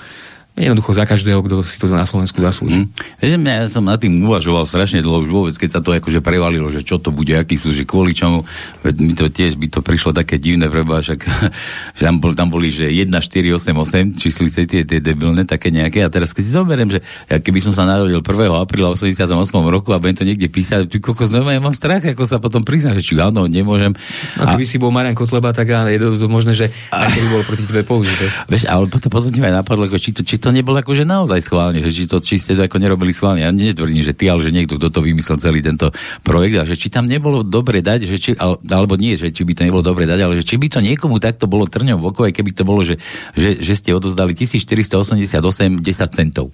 [0.58, 2.90] jednoducho za každého, kto si to na Slovensku zaslúži.
[3.22, 3.46] Mm.
[3.46, 6.82] Ja som nad tým uvažoval strašne dlho už vôbec, keď sa to akože prevalilo, že
[6.82, 8.42] čo to bude, aký sú, že kvôli čomu,
[8.82, 11.20] veď mi to tiež by to prišlo také divné, preba, však
[11.98, 15.70] že tam, bol, tam boli, že 1, 4, 8, 8, číslice tie, tie debilné, také
[15.70, 18.26] nejaké, a teraz keď si zoberiem, že ja keby som sa narodil 1.
[18.58, 19.30] apríla 88
[19.70, 22.66] roku a budem to niekde písať, ty kokos, no, ja mám strach, ako sa potom
[22.66, 23.94] priznať, že či áno, nemôžem.
[24.34, 24.68] No, keby a...
[24.68, 27.06] si bol Marian Kotleba, tak je to, to možné, že a...
[27.06, 28.26] by bolo proti tebe použité.
[28.50, 31.44] Vieš, ale potom, potom ti aj napadlo, či to, či to to nebolo akože naozaj
[31.44, 33.44] schválne, že či to či ste to ako nerobili schválne.
[33.44, 35.92] Ja netvrdím, že ty, ale že niekto, kto to vymyslel celý tento
[36.24, 39.52] projekt a že či tam nebolo dobre dať, že či, alebo nie, že či by
[39.52, 42.24] to nebolo dobre dať, ale že či by to niekomu takto bolo trňom v oko,
[42.24, 42.96] keby to bolo, že,
[43.37, 46.48] že, že ste odozdali 1488 10 centov.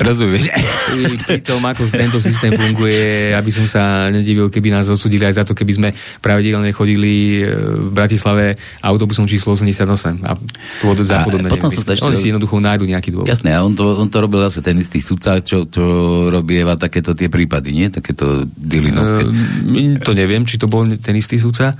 [0.00, 0.48] Rozumieš?
[1.28, 5.44] Pri tom, ako tento systém funguje, aby som sa nedivil, keby nás odsudili aj za
[5.44, 5.88] to, keby sme
[6.24, 10.32] pravidelne chodili e, v Bratislave autobusom číslo 88 a
[10.80, 11.52] pôvodu za podobné.
[11.52, 13.28] Potom sa Oni si jednoducho nájdu nejaký dôvod.
[13.28, 15.84] Jasné, a on to, on to robil zase ten istý sudca, čo to
[16.32, 17.86] robieva takéto tie prípady, nie?
[17.92, 19.22] Takéto dilinosti.
[19.28, 21.76] Uh, to neviem, či to bol ten istý sudca.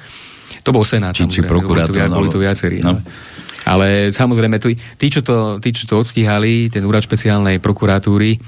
[0.60, 1.16] To bol senát.
[1.16, 1.96] Či, či prokurátor.
[1.96, 2.84] Boli to, boli to viacerí.
[2.84, 3.00] No.
[3.00, 3.00] Ale...
[3.68, 8.38] Ale samozrejme, tí, tí, čo to, tí, čo to odstíhali, ten úrad špeciálnej prokuratúry, e,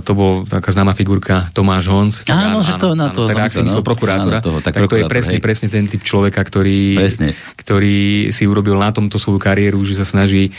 [0.00, 2.14] to bol taká známa figurka Tomáš Honc.
[2.32, 3.28] Áno, že to na to.
[3.28, 5.44] Tak ak si myslel prokurátora, toho, tak, tak to je presne, hej.
[5.44, 7.36] presne ten typ človeka, ktorý, presne.
[7.54, 10.50] ktorý si urobil na tomto svoju kariéru, že sa snaží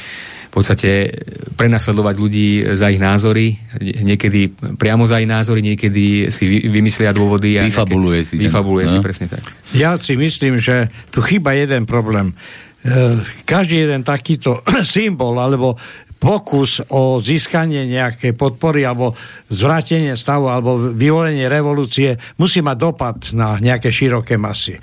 [0.51, 1.15] v podstate
[1.55, 7.55] prenasledovať ľudí za ich názory, niekedy priamo za ich názory, niekedy si vymyslia dôvody.
[7.55, 8.35] A vyfabuluje nejaké, si.
[8.35, 8.91] Vyfabuluje no?
[8.91, 9.47] si, presne tak.
[9.71, 12.35] Ja si myslím, že tu chýba jeden problém.
[12.81, 15.77] E, každý jeden takýto symbol alebo
[16.21, 19.17] pokus o získanie nejakej podpory alebo
[19.49, 24.77] zvratenie stavu alebo vyvolenie revolúcie musí mať dopad na nejaké široké masy.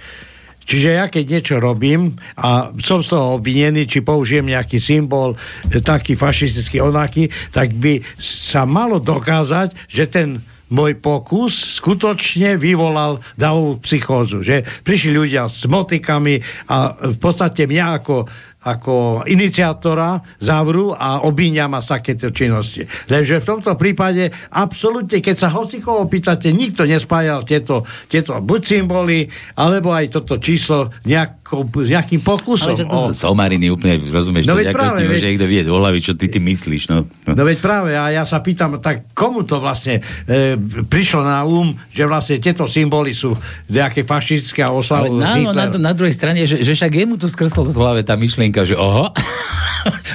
[0.68, 5.32] Čiže ja keď niečo robím a som z toho obvinený, či použijem nejaký symbol,
[5.80, 13.80] taký fašistický, onaký, tak by sa malo dokázať, že ten môj pokus skutočne vyvolal davovú
[13.84, 14.44] psychózu.
[14.44, 18.14] Že prišli ľudia s motikami a v podstate mňa ako
[18.58, 22.82] ako iniciátora zavrú a obíňa ma z takéto činnosti.
[23.06, 29.30] Lenže v tomto prípade absolútne, keď sa hocikovo pýtate, nikto nespájal tieto, tieto buď symboly,
[29.54, 32.74] alebo aj toto číslo nejako, s nejakým pokusom.
[32.74, 33.14] Ale to, o...
[33.14, 35.20] somariny úplne, rozumieš, no to práve, veď...
[35.22, 36.82] že niekto vie do hlavy, čo ty, ty myslíš.
[36.90, 37.06] No.
[37.06, 41.70] no veď práve, a ja sa pýtam, tak komu to vlastne e, prišlo na um,
[41.92, 46.42] že vlastne tieto symboly sú nejaké fašistické a oslavu Ale na, na, na druhej strane,
[46.48, 49.10] že, že však jemu to skreslo v hlave tá myšlienka, že oho,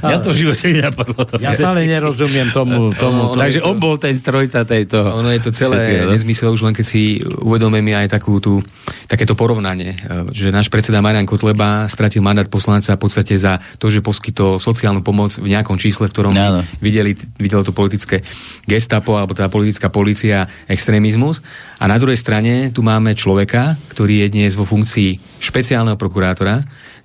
[0.03, 1.19] ja to v živote nenapadlo.
[1.25, 2.91] To ja stále nerozumiem tomu.
[2.93, 4.99] tomu, tomu takže on bol ten strojca tejto.
[4.99, 8.59] Ono je to celé nezmysel už len keď si uvedomíme aj takú tú,
[9.07, 13.87] takéto porovnanie, e, že náš predseda Marian Kotleba stratil mandát poslanca v podstate za to,
[13.87, 16.61] že poskytol sociálnu pomoc v nejakom čísle, v ktorom no, no.
[16.83, 18.21] videli, videlo to politické
[18.67, 21.39] gestapo alebo tá politická policia extrémizmus.
[21.79, 26.63] A na druhej strane tu máme človeka, ktorý je dnes vo funkcii špeciálneho prokurátora,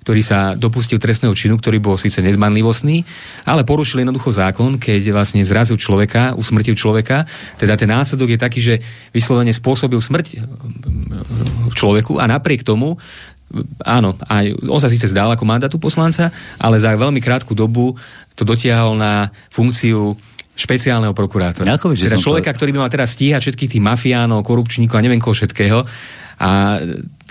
[0.09, 3.05] ktorý sa dopustil trestného činu, ktorý bol síce nezmanlivostný,
[3.45, 7.29] ale porušil jednoducho zákon, keď vlastne zrazil človeka, usmrtil človeka.
[7.61, 8.75] Teda ten následok je taký, že
[9.13, 10.41] vyslovene spôsobil smrť
[11.77, 12.97] človeku a napriek tomu
[13.85, 17.97] áno, aj on sa síce zdal ako mandátu poslanca, ale za veľmi krátku dobu
[18.33, 20.17] to dotiahol na funkciu
[20.57, 21.77] špeciálneho prokurátora.
[21.77, 22.57] Ako, teda človeka, to...
[22.61, 25.85] ktorý by mal teraz stíhať všetkých tých mafiánov, korupčníkov a neviem koho všetkého.
[26.39, 26.49] A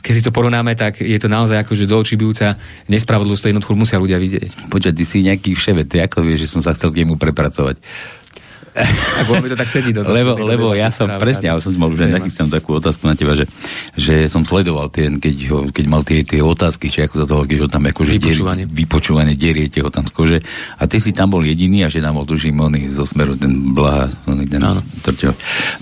[0.09, 2.57] keď si to porovnáme, tak je to naozaj akože do očí bijúca
[2.89, 4.73] nespravodlivosť, to jednoducho musia ľudia vidieť.
[4.73, 7.77] Počkaj, ty si nejaký vševet, ako vieš, že som sa chcel k nemu prepracovať?
[9.19, 10.15] Tak by to tak sedí do toho.
[10.15, 13.35] Lebo, lebo ja som, práve, presne, ale som mal už nachystám takú otázku na teba,
[13.35, 13.45] že,
[13.99, 17.43] že som sledoval ten, keď, ho, keď mal tie, tie otázky, či ako za toho,
[17.45, 18.65] keď ho tam akože vypočúvanie.
[18.65, 20.39] Dieri, vypočúvanie, deriete ho tam z kože.
[20.79, 23.75] A ty si tam bol jediný a že tam bol tuším oný zo smeru, ten
[23.75, 24.63] Blaha, oný, ten
[25.03, 25.31] trťo.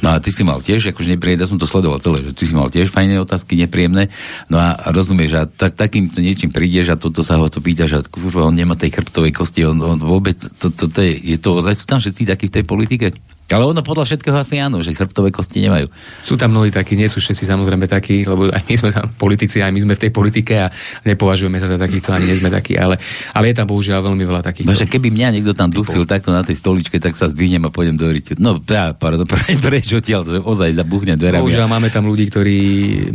[0.03, 2.45] No a ty si mal tiež, akože nepríjemné, ja som to sledoval celé, že ty
[2.49, 4.09] si mal tiež fajné otázky, nepríjemné.
[4.49, 8.01] No a rozumieš, a tak, takýmto niečím prídeš a toto sa ho to pýtaš a
[8.07, 11.59] kurva, on nemá tej chrbtovej kosti, on, on vôbec, to, to, to, je, je to,
[11.59, 13.19] sú tam všetci takí v tej politike politike?
[13.47, 15.87] Ale ono podľa všetkého asi áno, že chrbtové kosti nemajú.
[16.27, 19.63] Sú tam mnohí takí, nie sú všetci samozrejme takí, lebo aj my sme tam politici,
[19.63, 20.67] aj my sme v tej politike a
[21.07, 22.99] nepovažujeme sa za takýchto, ani nie sme takí, ale,
[23.31, 24.67] ale je tam bohužiaľ veľmi veľa takých.
[24.67, 27.95] Bože, keby mňa niekto tam dusil takto na tej stoličke, tak sa zdvihnem a pôjdem
[27.95, 28.35] do ryťu.
[28.43, 29.23] No, ja, pardon,
[29.67, 31.47] preč odtiaľ, ozaj zabuchne dverami.
[31.47, 32.59] Bohužiaľ máme tam ľudí, ktorí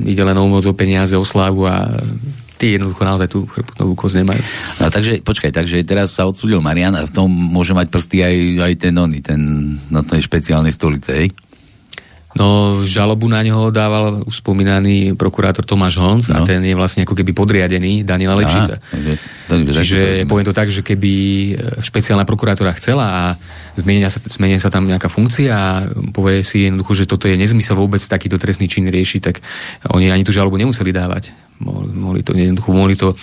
[0.07, 1.91] ide len o moc, o peniaze, o slávu a
[2.61, 4.41] tí jednoducho naozaj tú chrbtovú kosť nemajú.
[4.77, 8.35] No takže, počkaj, takže teraz sa odsúdil Marian a v tom môže mať prsty aj,
[8.69, 9.41] aj ten oni, ten
[9.89, 11.33] na tej špeciálnej stolice, hej?
[12.31, 16.39] No, žalobu na neho dával už spomínaný prokurátor Tomáš Honc no.
[16.39, 18.79] a ten je vlastne ako keby podriadený Daniela Lepšica.
[18.79, 19.13] Takže,
[19.51, 19.99] takže, Čiže
[20.31, 21.11] poviem to tak, že keby
[21.83, 23.23] špeciálna prokurátora chcela a
[23.75, 27.75] zmenia sa, zmenia sa tam nejaká funkcia a povie si jednoducho, že toto je nezmysel
[27.75, 29.43] vôbec takýto trestný čin riešiť, tak
[29.91, 33.13] oni ani tú žalobu nemuseli dávať mohli to, jednoducho, mohli to,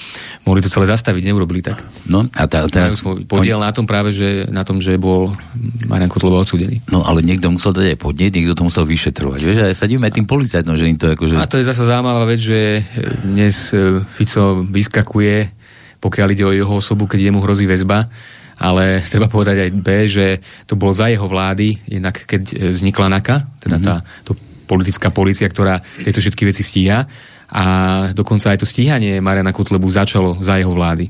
[0.46, 1.82] mohli to celé zastaviť, neurobili tak.
[2.06, 3.02] No a tá, teraz...
[3.02, 5.34] Podiel na tom práve, že na tom, že bol
[5.90, 6.80] Marian Kotlova odsudený.
[6.94, 9.40] No ale niekto musel dať aj podnieť, niekto to musel vyšetrovať.
[9.42, 11.34] Vieš, aj sa divíme tým policajtom, že im to akože...
[11.34, 12.86] A to je zase zaujímavá vec, že
[13.26, 15.36] dnes e, Fico vyskakuje,
[15.98, 18.06] pokiaľ ide o jeho osobu, keď jemu hrozí väzba,
[18.58, 20.26] ale treba povedať aj B, že
[20.70, 23.86] to bolo za jeho vlády, jednak keď vznikla NAKA, teda mm-hmm.
[23.86, 24.32] tá to
[24.68, 27.08] politická policia, ktorá tieto všetky veci stíha
[27.48, 27.64] a
[28.12, 31.08] dokonca aj to stíhanie Mariana Kotlebu začalo za jeho vlády.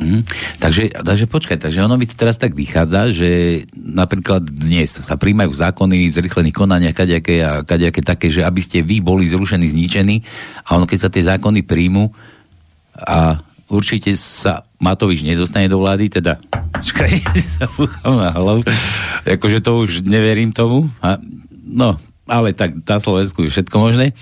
[0.00, 0.24] Mm.
[0.56, 3.30] Takže, takže počkaj, takže ono mi to teraz tak vychádza, že
[3.76, 8.80] napríklad dnes sa príjmajú zákony v zrychlených konaniach kadejaké a kadejaké také, že aby ste
[8.80, 10.24] vy boli zrušení, zničení
[10.64, 12.08] a ono keď sa tie zákony príjmu
[12.96, 16.40] a určite sa Matovič nedostane do vlády, teda
[16.80, 17.10] počkaj,
[17.60, 17.68] sa
[18.08, 18.64] na hlavu,
[19.28, 21.20] akože to už neverím tomu, a,
[21.68, 24.16] no, ale tak na Slovensku je všetko možné.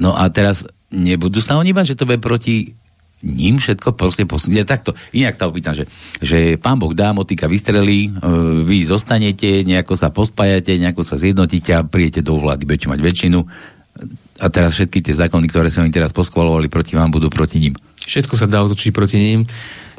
[0.00, 2.74] No a teraz nebudú sa oni bať, že to bude proti
[3.20, 4.64] ním všetko proste posunie.
[4.64, 5.84] Takto, inak sa opýtam, že,
[6.24, 8.10] že pán Boh dá, motika vystrelí, e,
[8.64, 13.38] vy zostanete, nejako sa pospájate, nejako sa zjednotíte a prijete do vlády, budete mať väčšinu
[14.40, 17.76] a teraz všetky tie zákony, ktoré sa oni teraz poskvalovali proti vám, budú proti ním.
[18.00, 19.44] Všetko sa dá otočiť proti ním,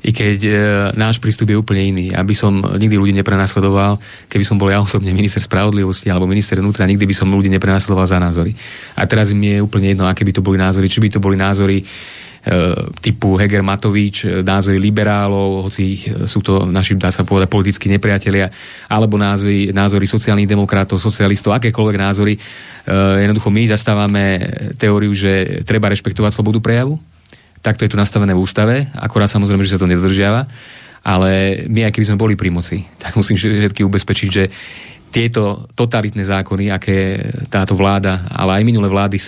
[0.01, 0.51] i keď e,
[0.97, 2.05] náš prístup je úplne iný.
[2.09, 6.89] Aby som nikdy ľudí neprenasledoval, keby som bol ja osobne minister spravodlivosti alebo minister vnútra,
[6.89, 8.57] nikdy by som ľudí neprenasledoval za názory.
[8.97, 11.37] A teraz mi je úplne jedno, aké by to boli názory, či by to boli
[11.37, 11.85] názory e,
[12.97, 18.49] typu Heger Matovič, e, názory liberálov, hoci sú to naši, dá sa povedať, politickí nepriatelia,
[18.89, 22.33] alebo názory, názory sociálnych demokratov, socialistov, akékoľvek názory.
[23.21, 24.49] Jednoducho my zastávame
[24.81, 26.97] teóriu, že treba rešpektovať slobodu prejavu,
[27.61, 30.49] Takto je to nastavené v ústave, akorát samozrejme, že sa to nedodržiava,
[31.01, 34.43] ale my, aj keby sme boli pri moci, tak musím všetky ubezpečiť, že
[35.11, 37.19] tieto totalitné zákony, aké
[37.51, 39.19] táto vláda, ale aj minulé vlády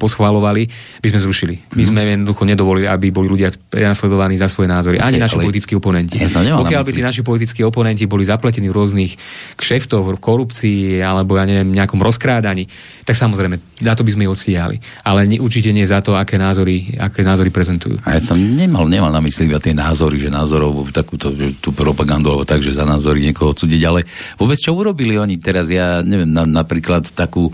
[0.00, 0.64] poschválovali,
[1.04, 1.54] by sme zrušili.
[1.76, 2.08] My sme mhm.
[2.16, 4.96] jednoducho nedovolili, aby boli ľudia prenasledovaní za svoje názory.
[4.96, 6.16] Ani naši politickí oponenti.
[6.32, 9.12] Pokiaľ by tí naši politickí oponenti boli zapletení v rôznych
[9.60, 12.64] kšeftoch, v korupcii alebo ja neviem, nejakom rozkrádaní,
[13.04, 14.76] tak samozrejme, na to by sme ich odstíhali.
[15.04, 18.00] Ale nie, určite nie za to, aké názory, aké názory prezentujú.
[18.08, 21.28] A ja som nemal, nemal na mysli iba tie názory, že názorov, takúto
[21.60, 24.08] tú propagandu, alebo tak, že za názory niekoho odsúdiť, ale
[24.40, 27.50] vôbec čo urobili oni teraz, ja neviem, na, napríklad takú,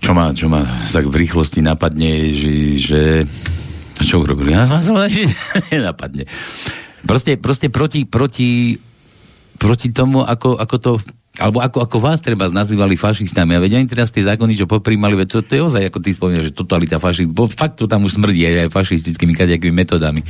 [0.00, 3.00] čo ma, čo ma tak v rýchlosti napadne, že, že
[4.04, 4.52] čo urobili?
[5.72, 6.28] Nenapadne.
[7.06, 8.76] Proste, proste proti, proti,
[9.56, 10.90] proti tomu, ako, ako to
[11.36, 13.56] alebo ako, ako vás treba nazývali fašistami.
[13.56, 16.10] A veď oni teraz tie zákony, čo poprímali, veď to, to je ozaj, ako ty
[16.16, 20.24] spomínaš, že totalita fašist, bo fakt to tam už smrdí aj, aj fašistickými kaďakými metodami.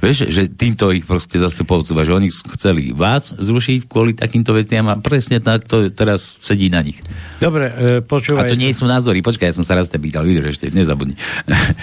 [0.00, 4.88] Vieš, že týmto ich proste zase povcúva, že oni chceli vás zrušiť kvôli takýmto veciam
[4.88, 6.96] a presne tak to teraz sedí na nich.
[7.38, 8.48] Dobre, e, počúvaj.
[8.48, 11.14] A to nie sú názory, počkaj, ja som sa raz te pýtal, vydrž ešte, nezabudni.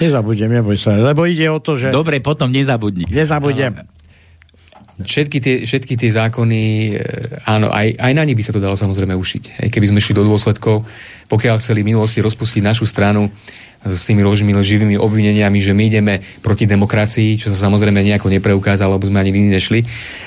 [0.01, 1.93] Nezabudnem, neboj sa, lebo ide o to, že...
[1.93, 3.05] Dobre, potom nezabudni.
[3.07, 3.94] Nezabudnem.
[4.95, 6.91] Všetky tie, všetky tie zákony, e,
[7.43, 9.59] áno, aj, aj na nich by sa to dalo samozrejme ušiť.
[9.59, 10.87] Aj keby sme šli do dôsledkov,
[11.27, 13.27] pokiaľ chceli v minulosti rozpustiť našu stranu,
[13.85, 18.97] s tými ložmi, živými obvineniami, že my ideme proti demokracii, čo sa samozrejme nejako nepreukázalo,
[18.97, 19.79] lebo sme ani nikdy nešli,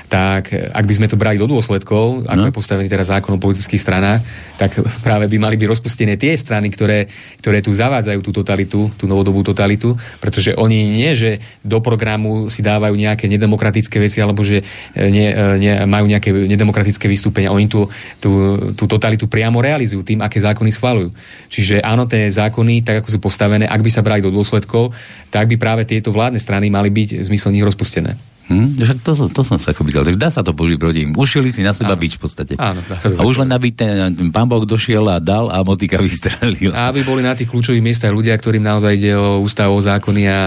[0.09, 2.49] tak ak by sme to brali do dôsledkov, ako no.
[2.49, 4.25] je postavený teraz zákon o politických stranách,
[4.57, 7.11] tak práve by mali byť rozpustené tie strany, ktoré,
[7.43, 12.63] ktoré tu zavádzajú tú totalitu, tú novodobú totalitu, pretože oni nie, že do programu si
[12.65, 14.63] dávajú nejaké nedemokratické veci, alebo že
[14.95, 17.91] e, nie, e, nie, majú nejaké nedemokratické vystúpenia, oni tú,
[18.23, 21.11] tú, tú totalitu priamo realizujú tým, aké zákony schválujú.
[21.51, 24.93] Čiže áno, tie zákony, tak ako sú postavené, nastavené, ak by sa brali do dôsledkov,
[25.33, 28.13] tak by práve tieto vládne strany mali byť v zmysle nich rozpustené.
[28.49, 28.81] Hm?
[28.81, 30.09] Však to, to som sa pýtal.
[30.09, 31.13] Takže dá sa to použiť proti im.
[31.13, 32.53] Ušili si na seba byť v podstate.
[32.57, 36.73] Áno, a už len aby ten, ten pán Boh došiel a dal a motika vystrelil.
[36.73, 40.23] A aby boli na tých kľúčových miestach ľudia, ktorým naozaj ide o ústav, o zákony
[40.25, 40.39] a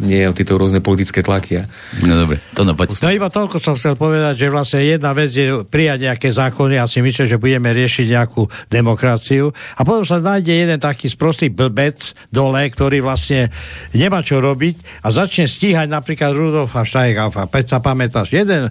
[0.00, 1.68] nie o tieto rôzne politické tlaky.
[2.00, 2.96] No dobre, to no poď.
[3.04, 6.88] No iba toľko som chcel povedať, že vlastne jedna vec je prijať nejaké zákony a
[6.88, 9.52] si myslím, že budeme riešiť nejakú demokraciu.
[9.76, 13.52] A potom sa nájde jeden taký sprostý blbec dole, ktorý vlastne
[13.92, 18.70] nemá čo robiť a začne stíhať napríklad Rudolfa Peť sa pamätáš, jeden e,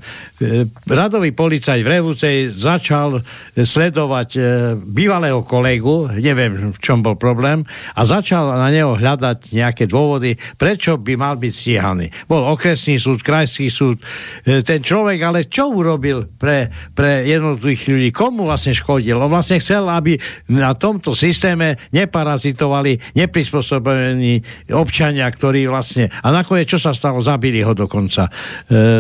[0.88, 3.22] radový policajt v Revúcej začal
[3.54, 4.42] sledovať e,
[4.80, 10.96] bývalého kolegu, neviem v čom bol problém, a začal na neho hľadať nejaké dôvody, prečo
[10.96, 12.08] by mal byť stíhaný.
[12.26, 14.00] Bol okresný súd, krajský súd,
[14.48, 18.10] e, ten človek, ale čo urobil pre, pre jednotlivých ľudí?
[18.16, 19.20] Komu vlastne škodil?
[19.20, 20.16] On vlastne chcel, aby
[20.50, 26.08] na tomto systéme neparazitovali neprispôsobení občania, ktorí vlastne...
[26.24, 27.20] A nakoniec, čo sa stalo?
[27.20, 28.32] Zabili ho dokonca.
[28.70, 29.00] E,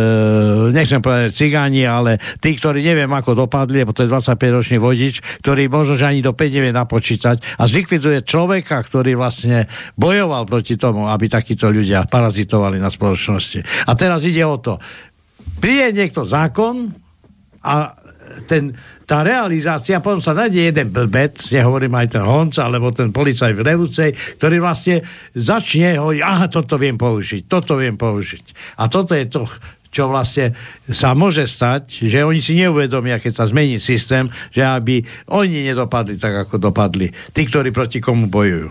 [0.69, 5.21] E, nechcem povedať cigáni, ale tí, ktorí neviem ako dopadli, lebo to je 25-ročný vodič,
[5.45, 10.77] ktorý možno, že ani do 5 nevie napočítať a zlikviduje človeka, ktorý vlastne bojoval proti
[10.77, 13.89] tomu, aby takíto ľudia parazitovali na spoločnosti.
[13.89, 14.77] A teraz ide o to.
[15.61, 16.89] Príde niekto zákon
[17.65, 17.93] a
[18.45, 18.73] ten,
[19.09, 23.65] tá realizácia, potom sa nájde jeden blbec, nehovorím aj ten Honc, alebo ten policaj v
[23.65, 25.01] Revúcej, ktorý vlastne
[25.33, 28.77] začne hovoriť, aha, toto viem použiť, toto viem použiť.
[28.77, 29.49] A toto je to
[29.89, 30.53] čo vlastne
[30.85, 35.01] sa môže stať, že oni si neuvedomia, keď sa zmení systém, že aby
[35.33, 37.09] oni nedopadli tak, ako dopadli.
[37.33, 38.69] Tí, ktorí proti komu bojujú.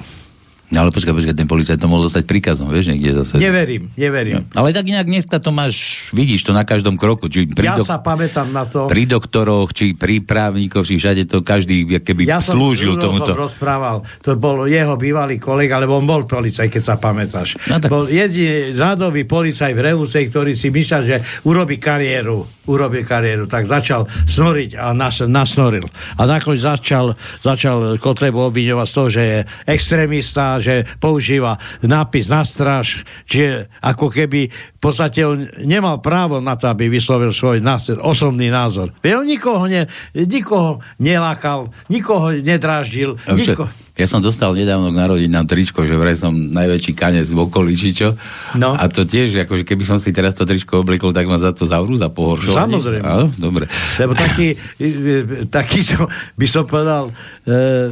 [0.69, 3.41] No ale počkaj, počkaj, ten policajt to mohol dostať príkazom, vieš, niekde zase.
[3.41, 4.45] Neverím, neverím.
[4.53, 7.33] No, ale tak inak dneska to máš, vidíš to na každom kroku.
[7.33, 8.85] Či pri ja dok- sa pamätám na to.
[8.85, 13.33] Pri doktoroch, či pri právnikoch, či všade to každý keby ja slúžil som tomuto.
[13.33, 17.57] Ja som rozprával, to bol jeho bývalý kolega, lebo on bol policaj, keď sa pamätáš.
[17.65, 17.89] No, tak...
[17.89, 21.17] Bol jediný radový policaj v Reúcej, ktorý si myslel, že
[21.49, 25.89] urobí kariéru, urobí kariéru, tak začal snoriť a nas, nasnoril.
[26.21, 32.43] A nakoniec začal, začal Kotlebu obviňovať z toho, že je extrémista, že používa nápis na
[32.45, 37.99] straž, čiže ako keby v podstate on nemal právo na to, aby vyslovil svoj názor,
[38.05, 38.95] osobný názor.
[39.03, 43.71] On nikoho, ne, nikoho nelákal, nikoho nedráždil, nikoho...
[43.99, 47.91] Ja som dostal nedávno k narodinám tričko, že vraj som najväčší kanec v okolí, či
[47.91, 48.15] čo.
[48.55, 48.71] No.
[48.71, 51.67] A to tiež, akože keby som si teraz to tričko oblikol, tak ma za to
[51.67, 52.79] zavrú za pohoršovanie.
[52.79, 53.03] Samozrejme.
[53.03, 53.67] Áno, dobre.
[53.99, 54.55] Lebo taký,
[55.59, 56.07] taký som,
[56.39, 57.11] by som povedal,
[57.43, 57.91] e,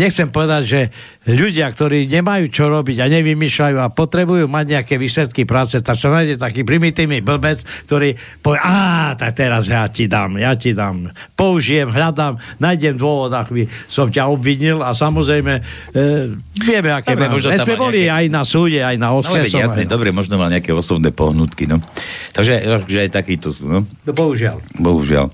[0.00, 0.80] nechcem povedať, že
[1.24, 6.12] ľudia, ktorí nemajú čo robiť a nevymýšľajú a potrebujú mať nejaké výsledky práce, tak sa
[6.12, 8.12] nájde taký primitívny blbec, ktorý
[8.44, 11.08] povie, a tak teraz ja ti dám, ja ti dám.
[11.32, 15.52] Použijem, hľadám, nájdem dôvod, by som ťa obvinil a samozrejme
[15.96, 16.02] e,
[16.60, 17.40] vieme, aké dobre, máme.
[17.40, 18.16] sme boli nejaké...
[18.20, 19.58] aj na súde, aj na oskresom.
[19.58, 21.80] No, jasné, dobre, možno mal nejaké osobné pohnutky, no.
[22.36, 23.88] Takže že aj takýto sú, no.
[23.88, 24.60] no bohužiaľ.
[24.76, 25.32] Bohužiaľ.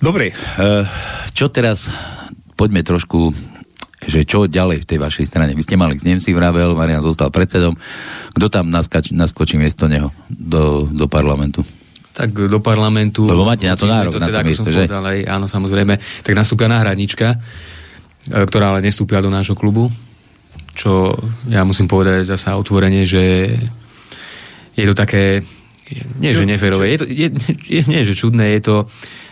[0.00, 0.68] Dobre, e,
[1.32, 1.88] čo teraz,
[2.56, 3.49] poďme trošku
[4.10, 5.54] že čo ďalej v tej vašej strane.
[5.54, 7.78] Vy ste mali s Nemci vravel, Marian zostal predsedom.
[8.34, 11.62] Kto tam naskač, naskočí miesto neho do, do parlamentu?
[12.10, 13.30] Tak do parlamentu...
[13.30, 14.90] Lebo máte na to nárok, to, na teda, to miesto, že?
[14.90, 15.94] Povedal, aj, áno, samozrejme.
[16.26, 17.38] Tak nastúpia náhradnička, e,
[18.50, 19.88] ktorá ale nestúpila do nášho klubu,
[20.74, 21.14] čo
[21.46, 23.54] ja musím povedať zasa otvorene, že
[24.74, 25.46] je to také,
[26.18, 27.28] nie že neférové, je to, je,
[27.66, 28.76] je, nie že čudné, je to,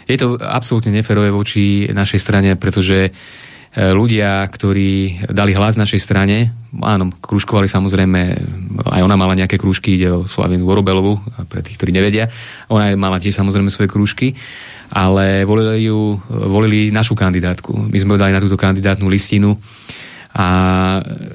[0.07, 3.11] je to absolútne neférové voči našej strane, pretože
[3.79, 6.51] ľudia, ktorí dali hlas našej strane,
[6.83, 8.21] áno, kružkovali samozrejme,
[8.91, 12.27] aj ona mala nejaké krúžky, ide o Slavinu Vorobelovu, pre tých, ktorí nevedia,
[12.67, 14.35] ona mala tiež samozrejme svoje krúžky,
[14.91, 17.71] ale volili ju, volili našu kandidátku.
[17.77, 19.55] My sme dali na túto kandidátnu listinu
[20.39, 20.47] a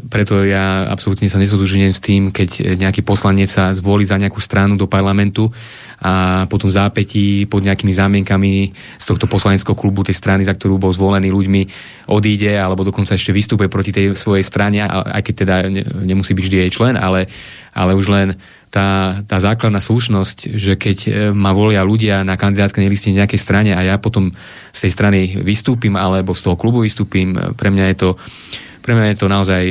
[0.07, 4.79] preto ja absolútne sa nesodužujem s tým, keď nejaký poslanec sa zvolí za nejakú stranu
[4.79, 5.51] do parlamentu
[5.99, 10.95] a potom zápetí pod nejakými zámienkami z tohto poslaneckého klubu tej strany, za ktorú bol
[10.95, 11.61] zvolený ľuďmi,
[12.07, 15.55] odíde alebo dokonca ešte vystúpe proti tej svojej strane, aj keď teda
[16.07, 17.27] nemusí byť vždy jej člen, ale,
[17.75, 18.39] ale už len
[18.71, 23.71] tá, tá základná slušnosť, že keď e, ma volia ľudia na kandidátke listine nejakej strane
[23.75, 24.33] a ja potom
[24.73, 28.09] z tej strany vystúpim alebo z toho klubu vystúpim, pre mňa je to
[28.83, 29.63] pre mňa je to naozaj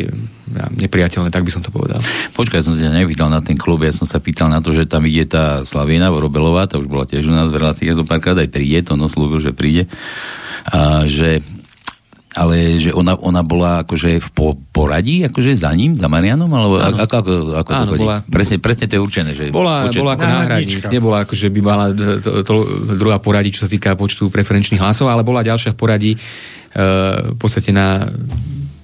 [0.53, 2.01] nepriateľné, tak by som to povedal.
[2.33, 5.05] Počkaj, som sa nevidel na ten klub, ja som sa pýtal na to, že tam
[5.05, 8.37] ide tá Slaviena Vorobelová, to už bola tiež u nás v relácii, ja som párkrát
[8.41, 9.89] aj príde, to no slúbil, že príde,
[10.73, 11.45] a, že
[12.33, 16.81] ale že ona, ona bola akože v po, poradí, akože za ním, za Marianom, alebo
[16.81, 20.01] ako, ako, ako, ako Áno, to bola, presne, presne to je určené, že bola, počet...
[20.01, 22.53] bola ako náhradník, nebola ako, že by mala to, to,
[22.97, 27.39] druhá poradí, čo sa týka počtu preferenčných hlasov, ale bola ďalšia v poradí uh, v
[27.39, 28.09] podstate na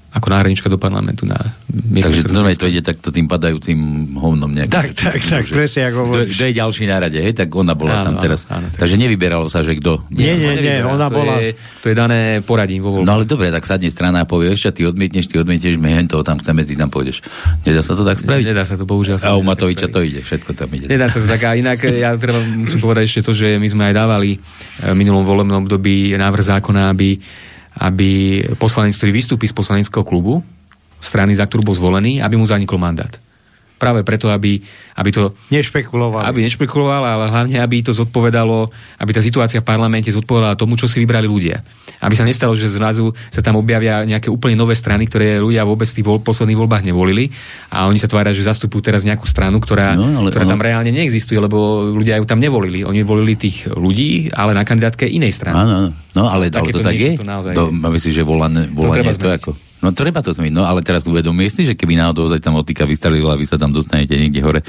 [0.09, 1.37] ako náhradnička do parlamentu na
[1.69, 2.17] miesto.
[2.17, 3.77] Takže normálne to ide takto tým padajúcim
[4.17, 4.73] hovnom nejakým.
[4.73, 6.33] Tak, tak, tak, presne ako hovoríš.
[6.33, 8.49] Kto je ďalší na rade, hej, tak ona bola áno, tam teraz.
[8.49, 10.09] Áno, áno, Takže nevyberalo sa, že kto.
[10.09, 11.45] Nie, nie, nie, ona to bola...
[11.45, 13.05] Je, to je dané poradím vo voľbe.
[13.05, 16.09] No ale dobre, tak sadne strana a povie, ešte ty odmietneš, ty odmietneš, my hen
[16.09, 17.21] toho tam chceme, ty tam pôjdeš.
[17.69, 18.45] Nedá sa to tak spraviť?
[18.49, 19.21] Nedá sa to, bohužiaľ.
[19.29, 20.89] A u Matoviča to ide, všetko tam ide.
[20.89, 21.45] Nedá sa to tak.
[21.45, 24.41] A inak ja treba musím povedať ešte to, že my sme aj dávali
[24.81, 27.21] v minulom volebnom období návrh zákona, aby
[27.79, 30.43] aby poslanec, ktorý vystúpi z poslaneckého klubu,
[30.99, 33.15] strany, za ktorú bol zvolený, aby mu zanikol mandát.
[33.79, 34.59] Práve preto, aby,
[34.99, 35.33] aby to...
[35.55, 36.27] Nešpekuloval.
[36.27, 38.67] Aby nešpekuloval, ale hlavne, aby to zodpovedalo,
[38.99, 41.63] aby tá situácia v parlamente zodpovedala tomu, čo si vybrali ľudia.
[42.03, 45.87] Aby sa nestalo, že zrazu sa tam objavia nejaké úplne nové strany, ktoré ľudia vôbec
[45.87, 47.31] v tých voľ, posledných voľbách nevolili
[47.71, 50.91] a oni sa tvária, že zastupujú teraz nejakú stranu, ktorá, no, ale, ktorá tam reálne
[50.91, 52.83] neexistuje, lebo ľudia ju tam nevolili.
[52.83, 55.55] Oni volili tých ľudí, ale na kandidátke inej strany.
[55.55, 57.15] Áno, no, ale, ale to, tak je?
[57.15, 57.55] To naozaj...
[57.55, 59.51] To, myslíš, že volanie, volanie to, to ako...
[59.79, 63.39] No treba to zmeniť, no ale teraz uvedomuje si, že keby náhodou tam otýka vystrelila
[63.39, 64.61] vy sa tam dostanete niekde hore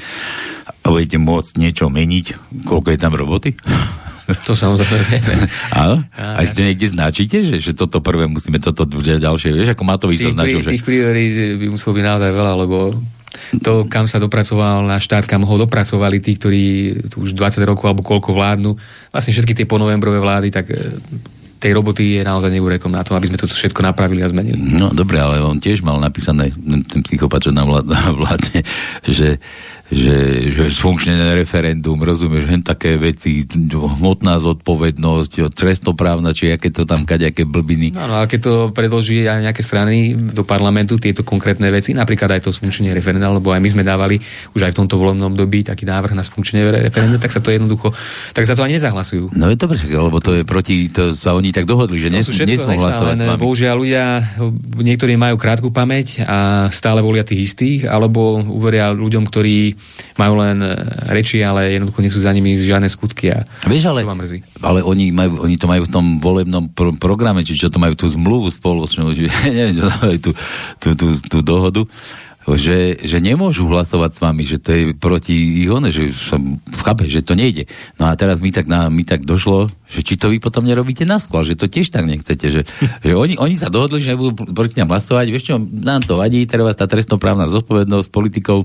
[0.70, 2.26] a budete môcť niečo meniť,
[2.62, 3.50] koľko je tam roboty?
[4.46, 5.34] To samozrejme vieme.
[5.82, 6.06] Áno?
[6.14, 10.30] A ste niekde značíte, že, že toto prvé musíme, toto ďalšie, vieš, ako Matovič sa
[10.30, 10.78] značil, že...
[10.78, 12.94] Tých priorít by muselo byť naozaj veľa, lebo
[13.58, 16.64] to, kam sa dopracoval na štát, kam ho dopracovali tí, ktorí
[17.10, 18.70] tu už 20 rokov alebo koľko vládnu,
[19.10, 20.70] vlastne všetky tie ponovembrové vlády, tak
[21.60, 24.56] tej roboty je naozaj neurekom na to, aby sme toto všetko napravili a zmenili.
[24.56, 26.48] No dobre, ale on tiež mal napísané,
[26.88, 28.64] ten psychopat, čo na vládne,
[29.20, 29.36] že
[29.90, 37.02] že, že funkčné referendum, rozumieš, hen také veci, hmotná zodpovednosť, trestnoprávna, či aké to tam
[37.02, 37.98] kaďaké blbiny.
[37.98, 42.38] No, no ale keď to predloží aj nejaké strany do parlamentu, tieto konkrétne veci, napríklad
[42.38, 44.22] aj to funkčné referenda, lebo aj my sme dávali
[44.54, 47.90] už aj v tomto voľnom období taký návrh na funkčné referenda, tak sa to jednoducho,
[48.30, 49.34] tak za to ani nezahlasujú.
[49.34, 52.26] No je to dobre, lebo to je proti, to sa oni tak dohodli, že nes,
[52.26, 54.04] nesmú hlasovať len, Bohužiaľ ľudia,
[54.78, 59.79] niektorí majú krátku pamäť a stále volia tých istých, alebo uveria ľuďom, ktorí
[60.16, 60.72] majú len e,
[61.12, 64.38] reči, ale jednoducho nie sú za nimi žiadne skutky a Vieš, ale, to mrzí.
[64.60, 67.96] ale oni, majú, oni to majú v tom volebnom pro- programe, či čo to majú
[67.96, 68.84] tú zmluvu spolu,
[69.48, 70.30] neviem, čo majú tú,
[70.80, 71.84] tú, tú, tú dohodu
[72.48, 77.04] že, že nemôžu hlasovať s vami, že to je proti ich one, že som, chápe,
[77.04, 77.68] že to nejde.
[78.00, 81.04] No a teraz mi tak, na, mi tak došlo, že či to vy potom nerobíte
[81.04, 82.62] na skôr, že to tiež tak nechcete, že,
[83.04, 86.48] že oni, oni sa dohodli, že nebudú proti nám hlasovať, vieš čo, nám to vadí,
[86.48, 88.64] treba tá trestnoprávna zodpovednosť politikov,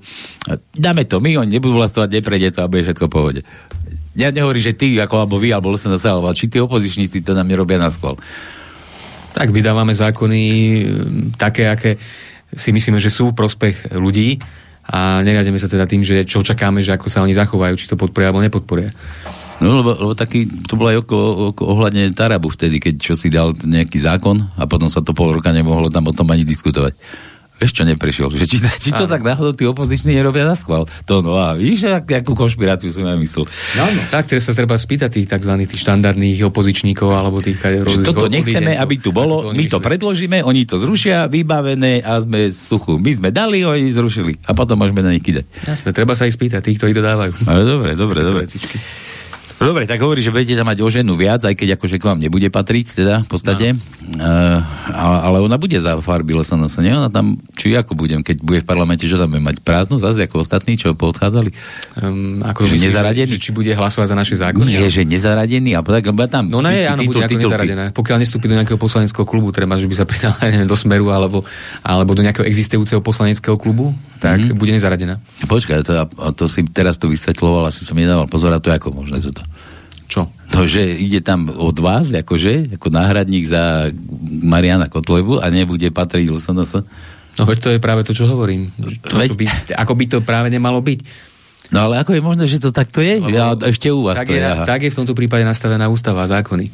[0.71, 3.43] dáme to, my oni nebudú hlasovať, neprejde to a bude všetko pohode.
[4.15, 7.51] Ja nehovorím, že ty, ako alebo vy, alebo SNS, alebo či tí opozičníci to nám
[7.51, 8.15] nerobia na skôr.
[9.35, 10.41] Tak vydávame zákony
[11.35, 11.99] také, aké
[12.55, 14.39] si myslíme, že sú v prospech ľudí
[14.85, 17.99] a neriademe sa teda tým, že čo čakáme, že ako sa oni zachovajú, či to
[17.99, 18.93] podporia alebo nepodporia.
[19.63, 21.17] No lebo, lebo taký, to bolo aj oko,
[21.55, 25.31] oko, ohľadne Tarabu vtedy, keď čo si dal nejaký zákon a potom sa to pol
[25.31, 26.91] roka nemohlo tam o tom ani diskutovať.
[27.55, 28.27] Vieš, čo neprešiel?
[28.35, 30.83] Že či, či to tak náhodou tí opoziční nerobia na schvál.
[31.07, 33.47] To no a víš, ak, akú konšpiráciu som ja myslel.
[33.79, 34.01] No, no.
[34.11, 35.51] Tak, teraz sa treba spýtať tých tzv.
[35.63, 38.11] tých štandardných opozičníkov alebo tých rôznych...
[38.11, 42.51] Toto nechceme, aby tu bolo, to my to predložíme, oni to zrušia, vybavené a sme
[42.51, 42.99] suchu.
[42.99, 44.35] My sme dali, oni zrušili.
[44.45, 45.47] A potom môžeme na nich kýdať.
[45.63, 47.39] Jasné, treba sa ich spýtať, tých, ktorí to dávajú.
[47.47, 48.43] Ale dobre, dobre, dobre.
[49.65, 52.21] Dobre, tak hovorí, že budete tam mať o ženu viac, aj keď akože k vám
[52.21, 53.73] nebude patriť, teda v podstate.
[53.73, 53.81] No.
[54.21, 54.61] Uh,
[55.25, 56.93] ale ona bude za farby LSNS, nie?
[56.93, 60.29] Ona tam, či ako budem, keď bude v parlamente, že tam bude mať prázdnu zase
[60.29, 61.49] ako ostatní, čo poodchádzali?
[61.97, 63.33] Um, ako že nezaradený?
[63.33, 64.69] Že, či bude hlasovať za naše zákony?
[64.69, 67.85] Nie, že nezaradený, a tak tam No ne, áno, titul, bude ako nezaradené.
[67.97, 71.41] Pokiaľ nestúpi do nejakého poslaneckého klubu, treba, že by sa pridal neviem, do Smeru alebo,
[71.81, 74.57] alebo do nejakého existujúceho poslaneckého klubu, tak mm-hmm.
[74.61, 75.17] bude nezaradená.
[75.49, 75.93] Počkaj, to,
[76.37, 79.41] to si teraz to vysvetloval, asi som nedával pozor, a to je ako možné toto.
[80.05, 80.29] Čo?
[80.53, 83.89] To, že ide tam od vás, akože, ako náhradník za
[84.25, 86.73] Mariana Kotlebu a nebude patriť LSNS?
[87.35, 88.71] No veď to je práve to, čo hovorím.
[88.79, 89.29] To, veď...
[89.33, 89.45] čo by,
[89.75, 90.99] ako by to práve nemalo byť.
[91.73, 93.17] No ale ako je možné, že to takto je?
[93.17, 94.45] Lebo ja, ešte u vás tak to je.
[94.45, 94.63] Aha.
[94.63, 96.69] Tak je v tomto prípade nastavená ústava a zákony.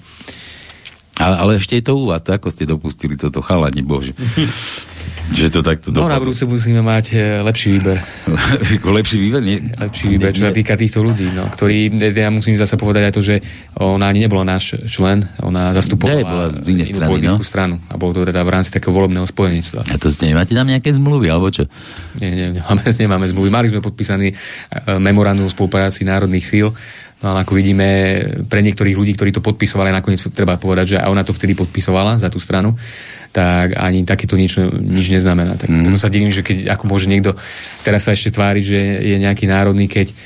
[1.19, 4.15] Ale, ale ešte je to u vás, to ako ste dopustili toto chalani, bože.
[5.31, 7.97] Že to takto No na budúce musíme mať e, lepší výber.
[8.99, 9.39] lepší výber?
[9.39, 9.63] Nie?
[9.63, 13.21] Lepší výber, čo sa týka týchto ľudí, no, ktorí, ja musím zase povedať aj to,
[13.23, 13.35] že
[13.79, 17.47] ona ani nebola náš člen, ona zastupovala bola z inej inú strany, politickú no?
[17.47, 19.81] stranu a bolo to teda v rámci takého volebného spojenectva.
[19.87, 21.63] A to nemáte tam nejaké zmluvy, alebo čo?
[22.19, 23.49] Nie, nie, nemáme, nemáme zmluvy.
[23.49, 24.35] Mali sme podpísaný e,
[24.99, 26.75] memorandum o spolupráci národných síl,
[27.21, 27.87] No ale ako vidíme,
[28.49, 32.33] pre niektorých ľudí, ktorí to podpisovali, nakoniec treba povedať, že ona to vtedy podpisovala za
[32.33, 32.73] tú stranu,
[33.29, 35.53] tak ani takéto nič, nič neznamená.
[35.55, 36.01] Tak mm.
[36.01, 37.37] sa divím, že keď, ako môže niekto
[37.85, 40.17] teraz sa ešte tváriť, že je nejaký národný, keď,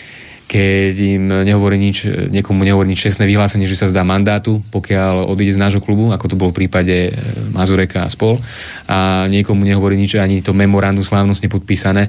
[0.48, 5.52] keď im nehovorí nič, niekomu nehovorí nič čestné vyhlásenie, že sa zdá mandátu, pokiaľ odíde
[5.52, 7.12] z nášho klubu, ako to bolo v prípade e,
[7.52, 8.39] Mazureka a spol,
[8.88, 12.08] a niekomu nehovorí nič, ani to memorandum slávnostne podpísané.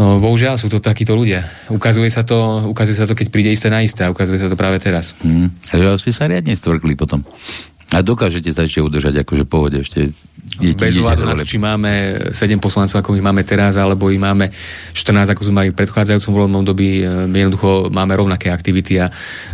[0.00, 1.44] No, bohužiaľ sú to takíto ľudia.
[1.68, 4.56] Ukazuje sa to, ukazuje sa to, keď príde isté na isté a ukazuje sa to
[4.56, 5.12] práve teraz.
[5.20, 5.52] Hmm.
[5.68, 7.20] A ste sa riadne stvrkli potom.
[7.92, 10.16] A dokážete sa ešte udržať akože pohode ešte
[10.58, 11.90] je, Bez ohľadu na to, či máme
[12.34, 14.50] 7 poslancov, ako ich máme teraz, alebo ich máme
[14.90, 19.06] 14, ako sme mali v predchádzajúcom voľbnom dobi, my jednoducho máme rovnaké aktivity a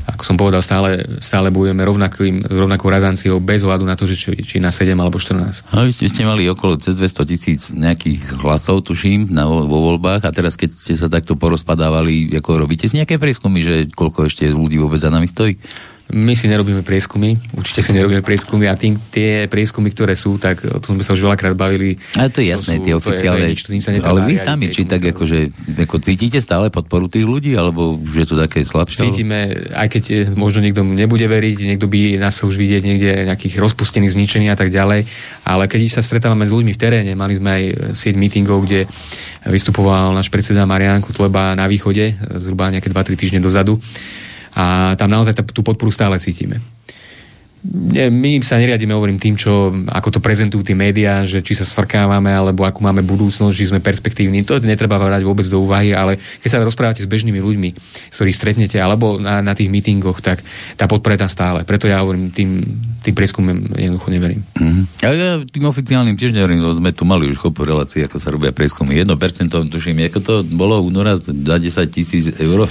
[0.08, 4.30] ako som povedal, stále, stále bojujeme rovnakým, rovnakou razanciou bez ohľadu na to, že či,
[4.42, 5.70] či na 7 alebo 14.
[5.76, 10.24] A vy ste, ste mali okolo cez 200 tisíc nejakých hlasov, tuším, na, vo voľbách
[10.24, 14.48] a teraz, keď ste sa takto porozpadávali, ako robíte si nejaké prieskumy, že koľko ešte
[14.48, 15.60] ľudí vôbec za nami stojí?
[16.08, 20.64] My si nerobíme prieskumy, určite si nerobíme prieskumy a tým, tie prieskumy, ktoré sú, tak
[20.64, 22.00] o tom sme sa už veľakrát bavili.
[22.16, 23.44] Ale to je jasné, tie oficiálne.
[23.44, 27.28] To je, nič, sa ale vy sami, či tak akože, ako cítite stále podporu tých
[27.28, 29.04] ľudí, alebo už je to také slabšie?
[29.04, 33.60] Cítime, aj keď eh, možno niekto nebude veriť, niekto by nás už vidieť niekde nejakých
[33.60, 35.04] rozpustených, zničení a tak ďalej,
[35.44, 38.88] ale keď sa stretávame s ľuďmi v teréne, mali sme aj sieť meetingov, kde
[39.44, 43.76] vystupoval náš predseda Marian Kutleba na východe, zhruba nejaké 2-3 týždne dozadu,
[44.54, 46.60] a tam naozaj tú podporu stále cítime
[47.94, 52.30] my sa neriadíme, hovorím, tým, čo, ako to prezentujú tie médiá, že či sa svrkávame,
[52.30, 54.46] alebo akú máme budúcnosť, či sme perspektívni.
[54.46, 57.70] To netreba brať vôbec do úvahy, ale keď sa rozprávate s bežnými ľuďmi,
[58.10, 60.46] s ktorých stretnete, alebo na, na tých mítingoch, tak
[60.78, 61.66] tá podpora je tam stále.
[61.66, 62.62] Preto ja hovorím, tým,
[63.02, 64.46] tým prieskumom jednoducho neverím.
[64.54, 64.84] Mm-hmm.
[65.02, 68.30] Ja, ja tým oficiálnym tiež neverím, lebo sme tu mali už kopu relácií, ako sa
[68.30, 68.94] robia prieskumy.
[68.94, 69.10] 1%
[69.50, 72.70] tuším, ako to bolo února za 10 tisíc eur.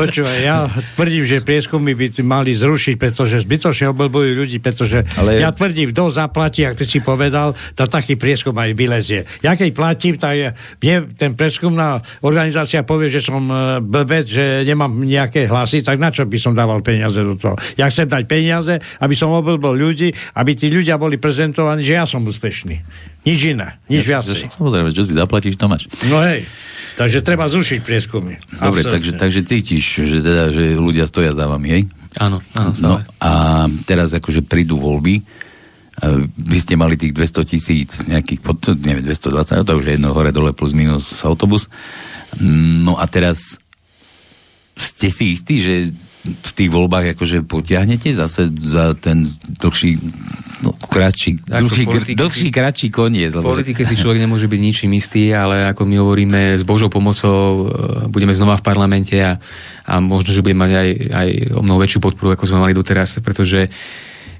[0.00, 5.38] Počúvaj, ja tvrdím, že prieskumy by mali zrušiť, pretože zbytočne oblbujú ľudí, pretože Ale...
[5.38, 9.22] ja tvrdím, kto zaplatí, ak ty si povedal, to taký prieskum aj vylezie.
[9.46, 10.48] Ja keď platím, tak je,
[10.82, 16.10] mne ten prieskumná organizácia povie, že som e, blbec, že nemám nejaké hlasy, tak na
[16.10, 17.54] čo by som dával peniaze do toho?
[17.78, 22.04] Ja chcem dať peniaze, aby som oblbol ľudí, aby tí ľudia boli prezentovaní, že ja
[22.04, 22.82] som úspešný.
[23.22, 24.50] Nič iné, nič ja, viacej.
[24.50, 25.86] Samozrejme, čo si zaplatíš, to máš.
[26.10, 26.42] No hej.
[26.98, 28.36] Takže treba zrušiť prieskumy.
[28.60, 31.82] Dobre, takže, takže cítiš, že, teda, že ľudia stoja za vami, hej?
[32.18, 32.72] Áno, áno.
[32.82, 33.30] No, a
[33.86, 35.22] teraz akože prídu voľby,
[36.34, 40.32] vy ste mali tých 200 tisíc, nejakých, pod, neviem, 220, to už je jedno hore
[40.32, 41.68] dole plus minus autobus.
[42.40, 43.60] No a teraz
[44.74, 45.74] ste si istí, že
[46.20, 49.24] v tých voľbách akože potiahnete zase za ten
[49.56, 49.96] dlhší,
[50.60, 53.32] no, kratší, dlhší, dlhší, si, kratší koniec.
[53.32, 57.40] V politike si človek nemôže byť ničím istý, ale ako my hovoríme, s Božou pomocou
[57.40, 59.40] e, budeme znova v parlamente a,
[59.88, 63.16] a možno, že budeme mať aj, aj o mnoho väčšiu podporu, ako sme mali doteraz,
[63.24, 63.72] pretože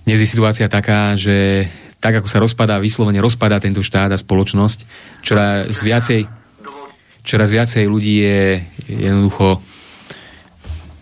[0.04, 1.64] dnes je situácia taká, že
[1.96, 4.78] tak ako sa rozpadá, vyslovene rozpadá tento štát a spoločnosť,
[5.24, 6.28] čoraz viacej,
[7.24, 8.40] čoraz viacej ľudí je
[8.84, 9.64] jednoducho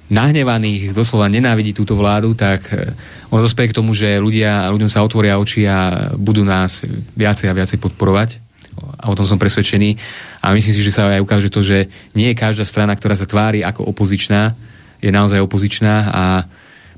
[0.08, 2.92] nahnevaných, doslova nenávidí túto vládu, tak eh,
[3.28, 6.84] ono dospeje k tomu, že ľudia, ľuďom sa otvoria oči a budú nás
[7.16, 8.40] viacej a viacej podporovať.
[8.78, 9.98] a o tom som presvedčený.
[10.42, 13.28] A myslím si, že sa aj ukáže to, že nie je každá strana, ktorá sa
[13.28, 14.54] tvári ako opozičná,
[14.98, 16.24] je naozaj opozičná a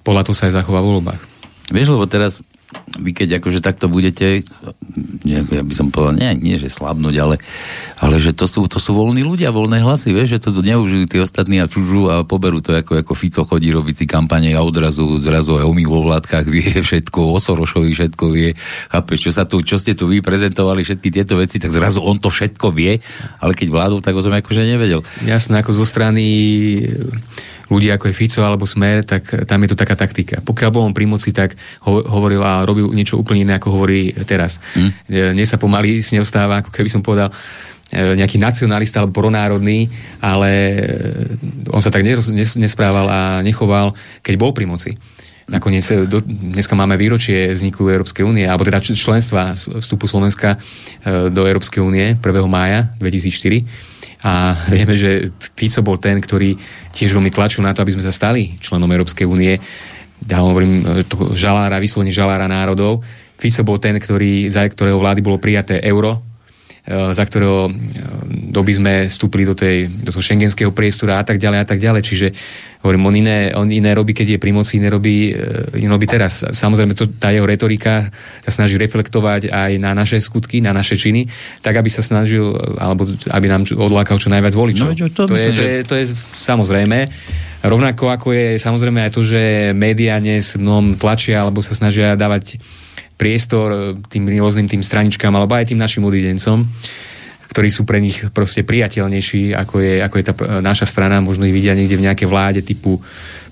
[0.01, 1.23] podľa toho sa aj zachová v voľbách.
[1.71, 2.43] Vieš, lebo teraz
[3.01, 4.43] vy keď akože takto budete,
[5.25, 7.37] nie, ja by som povedal, nie, nie že slabnúť, ale,
[8.03, 11.17] ale že to sú, to sú voľní ľudia, voľné hlasy, vieš, že to neužijú tí
[11.23, 15.19] ostatní a čužú a poberú to, ako, ako Fico chodí robiť si kampane a odrazu
[15.23, 18.59] zrazu aj o vo vládkach vie všetko, o Sorošovi všetko vie,
[18.91, 22.29] chápeš, čo, sa tu, čo ste tu vy všetky tieto veci, tak zrazu on to
[22.29, 22.99] všetko vie,
[23.39, 25.03] ale keď vládu, tak o tom akože nevedel.
[25.25, 26.25] Jasné, ako zo strany
[27.71, 30.43] ľudia ako je Fico alebo Smer, tak tam je to taká taktika.
[30.43, 31.55] Pokiaľ bol on pri moci, tak
[31.87, 34.59] ho, hovoril a robil niečo úplne iné, ako hovorí teraz.
[34.75, 34.91] Mm.
[35.39, 37.31] Mne sa pomaly s ňou stáva, ako keby som povedal,
[37.95, 39.87] e, nejaký nacionalista alebo pronárodný,
[40.19, 40.77] ale e,
[41.71, 42.03] on sa tak
[42.59, 44.99] nesprával a nechoval, keď bol pri moci.
[45.51, 50.57] Nakoniec e, do, dneska máme výročie vzniku Európskej únie, alebo teda členstva vstupu Slovenska
[51.07, 52.23] do Európskej únie 1.
[52.47, 53.91] mája 2004
[54.21, 56.57] a vieme, že Fico bol ten, ktorý
[56.93, 59.57] tiež veľmi tlačil na to, aby sme sa stali členom Európskej únie.
[60.29, 63.01] Ja hovorím e, toho žalára, vyslovene žalára národov.
[63.41, 66.30] Fico bol ten, ktorý, za ktorého vlády bolo prijaté euro,
[66.89, 67.73] za ktorého e,
[68.51, 72.03] doby sme vstúpili do, tej, do toho šengenského priestora a tak ďalej a tak ďalej.
[72.03, 72.29] Čiže
[72.81, 76.09] Hovorím, on iné, on iné robí, keď je pri moci, iné robí, e, iné robí
[76.09, 76.49] teraz.
[76.49, 78.09] Samozrejme, to, tá jeho retorika
[78.41, 81.29] sa snaží reflektovať aj na naše skutky, na naše činy,
[81.61, 83.05] tak aby sa snažil, alebo
[83.37, 84.97] aby nám odlákal čo najviac voličov.
[84.97, 87.05] No, to, to, je, to, je, to je samozrejme.
[87.61, 92.57] Rovnako ako je samozrejme aj to, že médiá dnes mnom tlačia alebo sa snažia dávať
[93.21, 96.65] priestor tým rôznym tým straničkám alebo aj tým našim odidencom
[97.51, 101.55] ktorí sú pre nich proste priateľnejší, ako je, ako je tá naša strana, možno ich
[101.55, 103.03] vidia niekde v nejakej vláde typu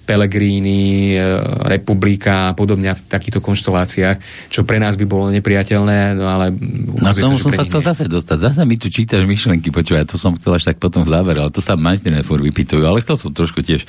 [0.08, 1.20] Pelegrini, e,
[1.68, 6.56] Republika a podobne v takýchto konšteláciách, čo pre nás by bolo nepriateľné, no ale...
[7.04, 8.40] Na tomu sa, som sa chcel zase dostať.
[8.40, 11.60] Zase mi tu čítaš myšlenky, počúvaj, to som chcel až tak potom záver, ale to
[11.60, 13.84] sa majstrené for vypýtujú, ale chcel som trošku tiež,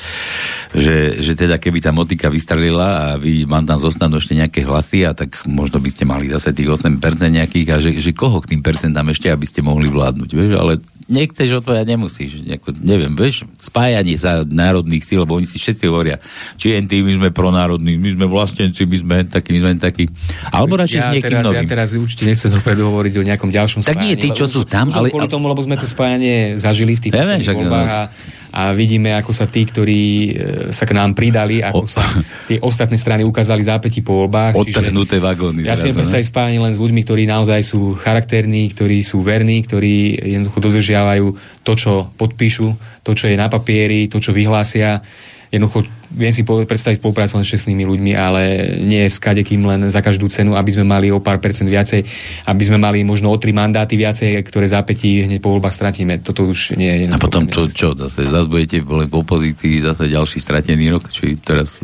[0.76, 5.08] že, že teda keby tá motika vystrelila a vy vám tam zostanú ešte nejaké hlasy
[5.08, 7.00] a tak možno by ste mali zase tých 8%
[7.32, 10.84] nejakých a že, že koho k tým percentám ešte, aby ste mohli vládnuť, vieš, ale
[11.10, 12.46] nechceš odpovedať, nemusíš.
[12.46, 16.22] Nejako, neviem, vieš, spájanie sa národných síl, lebo oni si všetci hovoria,
[16.56, 20.06] či tým, my sme pronárodní, my sme vlastenci, my sme takí, my sme takí.
[20.54, 21.68] Alebo radšej ja s niekým teraz, novým.
[21.68, 24.16] Ja teraz určite nechcem dopredu hovoriť o nejakom ďalšom tak spájaní.
[24.16, 25.10] Tak nie, tí, čo sú tam, ale...
[25.10, 28.02] Kvôli tomu, lebo sme to spájanie zažili v tých ja viem, voľbách a
[28.50, 30.32] a vidíme, ako sa tí, ktorí e,
[30.74, 32.02] sa k nám pridali, ako sa
[32.50, 34.58] tie ostatné strany ukázali zápäti po voľbách.
[34.58, 35.70] Odtrhnuté vagóny.
[35.70, 40.18] Ja si nepredstaviť spájanie len s ľuďmi, ktorí naozaj sú charakterní, ktorí sú verní, ktorí
[40.18, 41.28] jednoducho dodržiavajú
[41.62, 42.68] to, čo podpíšu,
[43.06, 45.06] to, čo je na papieri, to, čo vyhlásia
[45.54, 48.42] jednoducho viem si predstaviť spoluprácu len s čestnými ľuďmi, ale
[48.82, 52.02] nie s kadekým len za každú cenu, aby sme mali o pár percent viacej,
[52.50, 56.22] aby sme mali možno o tri mandáty viacej, ktoré zápätí hneď po voľbách stratíme.
[56.26, 57.14] Toto už nie je...
[57.14, 58.26] A potom čo, čo zase?
[58.26, 61.06] Zase budete v opozícii zase ďalší stratený rok?
[61.14, 61.82] Či teraz...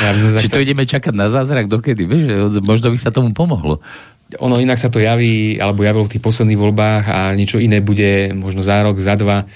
[0.00, 0.10] Ja
[0.42, 2.08] či to ideme čakať na zázrak dokedy?
[2.08, 2.22] Vieš,
[2.64, 3.84] možno by sa tomu pomohlo
[4.40, 8.34] ono inak sa to javí, alebo javilo v tých posledných voľbách a niečo iné bude
[8.34, 9.46] možno za rok, za dva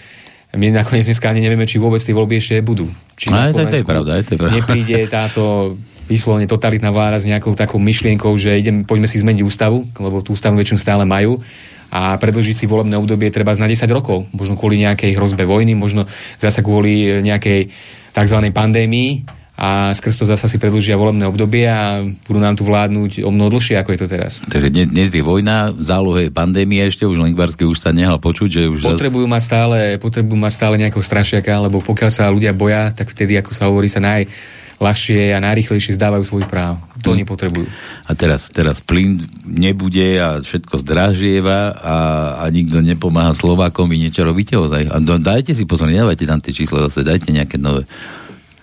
[0.56, 2.88] my nakoniec dneska ani nevieme, či vôbec tie voľby ešte budú.
[3.20, 4.54] Či na Slovensku to je pravda, to je pravda.
[4.56, 5.74] nepríde táto
[6.08, 10.32] vyslovene totalitná vláda s nejakou takou myšlienkou, že idem, poďme si zmeniť ústavu, lebo tú
[10.32, 11.44] ústavu väčšinu stále majú
[11.92, 14.24] a predlžiť si volebné obdobie treba na 10 rokov.
[14.32, 16.08] Možno kvôli nejakej hrozbe vojny, možno
[16.40, 17.68] zasa kvôli nejakej
[18.16, 18.38] tzv.
[18.52, 23.30] pandémii a skrz to zasa si predlžia volebné obdobie a budú nám tu vládnuť o
[23.34, 24.38] mnoho dlhšie, ako je to teraz.
[24.46, 28.62] Takže dnes je vojna, v zálohe pandémie ešte, už Lengvarsky už sa nehal počuť, že
[28.70, 28.86] už...
[28.86, 29.34] Potrebujú zas...
[29.34, 33.50] mať stále, potrebujú mať stále nejakého strašiaka, lebo pokiaľ sa ľudia boja, tak vtedy, ako
[33.50, 34.30] sa hovorí, sa naj,
[34.78, 36.78] ľahšie a najrychlejšie zdávajú svojich práv.
[37.02, 37.66] To oni potrebujú.
[38.06, 41.96] A teraz, teraz plyn nebude a všetko zdražieva a,
[42.38, 44.86] a nikto nepomáha Slovákom, vy niečo robíte ozaj.
[44.86, 47.90] A dajte si pozor, nedávajte tam tie čísla zase, dajte nejaké nové.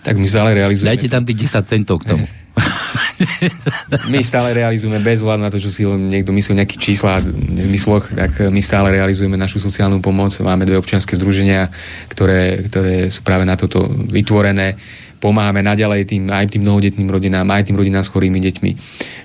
[0.06, 0.94] Tak my stále realizujeme...
[0.94, 2.24] Dajte tam tých 10 centov k tomu.
[4.12, 8.38] my stále realizujeme bez hľadu na to, čo si niekto myslí nejakých číslach, nezmysloch, tak
[8.46, 10.30] my stále realizujeme našu sociálnu pomoc.
[10.38, 11.74] Máme dve občianske združenia,
[12.06, 14.78] ktoré, ktoré sú práve na toto vytvorené.
[15.18, 18.70] Pomáhame naďalej tým, aj tým mnohodetným rodinám, aj tým rodinám s chorými deťmi.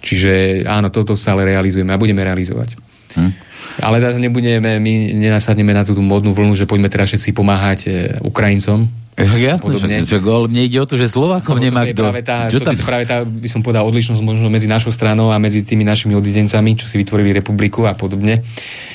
[0.01, 2.73] Čiže áno, toto stále realizujeme a budeme realizovať.
[3.21, 3.31] Hm.
[3.85, 7.89] Ale zase nebudeme, my nenasadneme na tú modnú vlnu, že poďme teraz všetci pomáhať e,
[8.25, 12.07] Ukrajincom, Jasné, že, že, mne ide o to, že Slovákom no, nemá kto.
[12.07, 12.73] Práve tá, čo tam...
[12.73, 16.15] je práve tá, by som povedal, odlišnosť možno medzi našou stranou a medzi tými našimi
[16.15, 18.39] odidencami, čo si vytvorili republiku a podobne,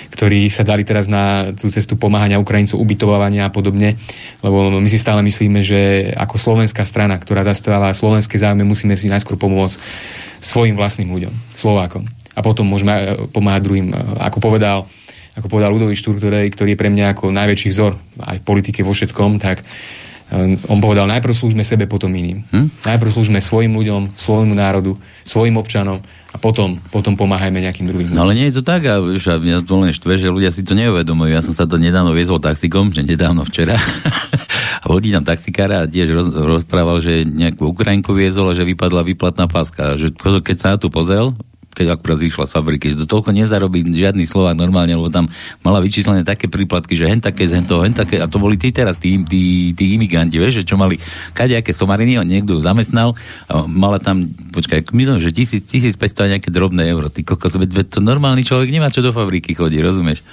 [0.08, 4.00] ktorí sa dali teraz na tú cestu pomáhania Ukrajincov, ubytovania a podobne,
[4.40, 9.12] lebo my si stále myslíme, že ako slovenská strana, ktorá zastáva slovenské záujmy, musíme si
[9.12, 9.76] najskôr pomôcť
[10.40, 12.08] svojim vlastným ľuďom, Slovákom.
[12.32, 13.92] A potom môžeme eh, pomáhať druhým.
[14.24, 14.88] Ako povedal
[15.36, 17.92] ako povedal Ludovič Štúr, ktorý, ktorý je pre mňa ako najväčší vzor
[18.24, 19.60] aj v politike vo všetkom, tak
[20.66, 22.42] on povedal, najprv slúžme sebe, potom iným.
[22.50, 22.66] Hm?
[22.82, 26.02] Najprv slúžme svojim ľuďom, svojmu národu, svojim občanom
[26.34, 28.10] a potom, potom pomáhajme nejakým druhým.
[28.10, 30.50] No ale nie je to tak, a, už, a mňa to len štve, že ľudia
[30.50, 31.30] si to neuvedomujú.
[31.30, 33.78] Ja som sa to nedávno viezol taxikom, že nedávno včera.
[34.82, 39.06] a vodí tam taxikára a tiež roz, rozprával, že nejakú Ukrajinku viezol a že vypadla
[39.06, 39.96] výplatná páska.
[39.96, 40.12] Že
[40.42, 41.32] keď sa na tu pozrel,
[41.76, 45.28] keď akurát zišla z fabriky, že to toľko nezarobí žiadny Slovák normálne, lebo tam
[45.60, 48.72] mala vyčíslené také príplatky, že hen také, hen to, hen také, a to boli tí
[48.72, 50.96] teraz, tí, tí, tí imigranti, vieš, že čo mali
[51.36, 53.12] kadejaké somariny, on niekto zamestnal,
[53.52, 54.24] a mala tam,
[54.56, 57.52] počkaj, minul, že 1000, 1500 a nejaké drobné euro, ty kokos,
[57.92, 60.24] to normálny človek nemá čo do fabriky chodí, rozumieš?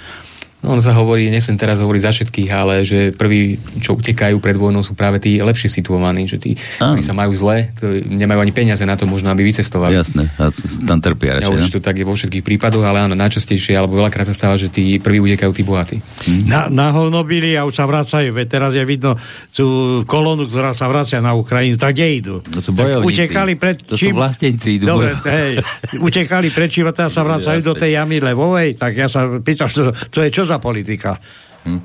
[0.64, 4.56] No, on sa hovorí, nechcem teraz hovoriť za všetkých, ale že prví, čo utekajú pred
[4.56, 7.68] vojnou, sú práve tí lepšie situovaní, že tí, ktorí sa majú zle,
[8.08, 9.92] nemajú ani peniaze na to, možno aby vycestovali.
[9.92, 10.48] Jasné, a
[10.88, 11.44] tam trpia.
[11.44, 14.56] Ja už to tak je vo všetkých prípadoch, ale áno, najčastejšie, alebo veľakrát sa stáva,
[14.56, 16.00] že tí prví utekajú tí bohatí.
[16.24, 16.48] Hmm.
[16.48, 19.20] Na, na hovnobili a už sa vracajú, veď teraz je vidno
[19.52, 22.34] tú kolónu, ktorá sa vracia na Ukrajinu, tak kde idú?
[22.40, 23.28] To sú bojovníci.
[23.28, 24.16] Utekali pred to čím?
[24.16, 25.60] sú vlastenci, idú Dobre, hej,
[26.08, 29.68] utekali pred čím a teraz sa vracajú do tej jamy levovej, tak ja sa pýtam,
[29.68, 31.18] to, to je čo za za politika.
[31.64, 31.80] Hm.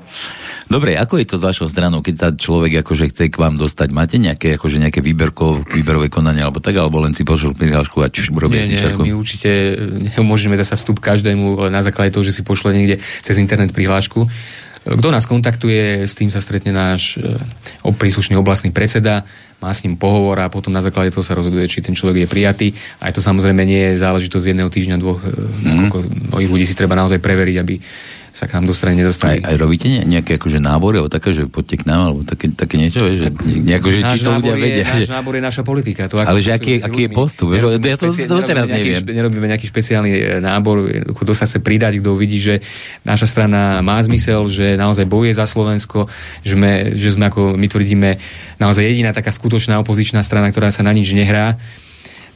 [0.70, 3.88] Dobre, ako je to s vašou stranou, keď sa človek akože chce k vám dostať?
[3.96, 8.12] Máte nejaké, akože nejaké výberko, výberové konanie alebo tak, alebo len si pošlo prihlášku a
[8.12, 9.02] či Nie, nie, čako?
[9.02, 9.50] my určite
[10.14, 14.28] neumožníme zase vstup každému na základe toho, že si pošle niekde cez internet prihlášku.
[14.80, 17.36] Kto nás kontaktuje, s tým sa stretne náš e,
[17.84, 19.28] príslušný oblastný predseda,
[19.60, 22.28] má s ním pohovor a potom na základe toho sa rozhoduje, či ten človek je
[22.32, 22.68] prijatý.
[22.96, 25.20] Aj to samozrejme nie je záležitosť jedného týždňa, dvoch.
[25.20, 25.92] Mm.
[26.32, 27.76] Mnohých ľudí si treba naozaj preveriť, aby
[28.30, 29.42] sa k nám dostane, nedostane.
[29.42, 32.78] Aj, aj robíte nejaké akože nábory, alebo také, že poďte k nám, alebo také, také
[32.78, 34.84] niečo, že, tak, nejako, že či to ľudia vedia.
[34.86, 35.10] Náš že...
[35.10, 36.06] nábor je naša politika.
[36.06, 37.50] To, ale že aký, aký je postup?
[37.50, 37.62] ja
[37.98, 39.02] to, to, to teraz neviem.
[39.02, 42.62] Nejaký, nerobíme nejaký špeciálny e, nábor, kto sa chce pridať, kto vidí, že
[43.02, 46.06] naša strana má zmysel, že naozaj bojuje za Slovensko,
[46.46, 48.10] že sme, že sme ako my tvrdíme,
[48.62, 51.58] naozaj jediná taká skutočná opozičná strana, ktorá sa na nič nehrá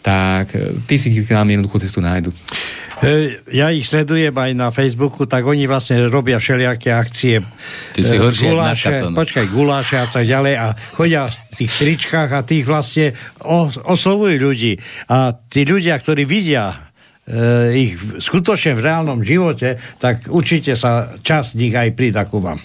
[0.04, 2.28] tak e, tí si k nám jednoducho cestu nájdu.
[3.04, 7.44] E, ja ich sledujem aj na Facebooku, tak oni vlastne robia všelijaké akcie.
[7.92, 12.30] Ty si e, horšie guláše, počkaj, guláše a tak ďalej a chodia v tých tričkách
[12.32, 13.12] a tých vlastne
[13.84, 14.80] oslovujú ľudí.
[15.12, 16.90] A tí ľudia, ktorí vidia
[17.72, 22.60] ich skutočne v reálnom živote, tak určite sa čas nich aj prída ku vám.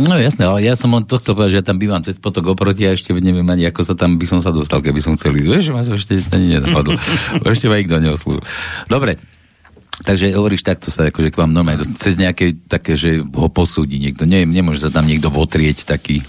[0.00, 2.54] No jasné, ale ja som len to chcel povedať, že ja tam bývam cez potok
[2.54, 5.34] oproti a ešte neviem ani, ako sa tam by som sa dostal, keby som chcel
[5.34, 5.48] ísť.
[5.50, 6.94] Vieš, ma ešte ani nenapadlo.
[7.52, 8.44] ešte ma nikto neoslúbil.
[8.86, 9.18] Dobre,
[10.00, 14.24] Takže hovoríš takto sa akože k vám normálne cez nejaké také, že ho posúdi niekto.
[14.24, 16.24] Nie, nemôže sa tam niekto votrieť taký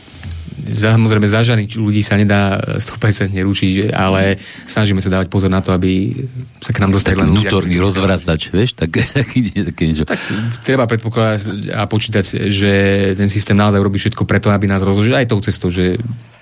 [0.69, 4.37] samozrejme zažaných ľudí sa nedá 100% neručiť, ale
[4.69, 6.13] snažíme sa dávať pozor na to, aby
[6.61, 7.49] sa k nám dostali len ľudia.
[7.49, 8.77] Vnútorný rozvracač, vieš?
[8.77, 8.89] Tak,
[9.81, 10.05] niečo.
[10.05, 10.19] Tak
[10.61, 12.73] treba predpokladať a počítať, že
[13.17, 15.97] ten systém naozaj robí všetko preto, aby nás rozložil aj tou cestou, že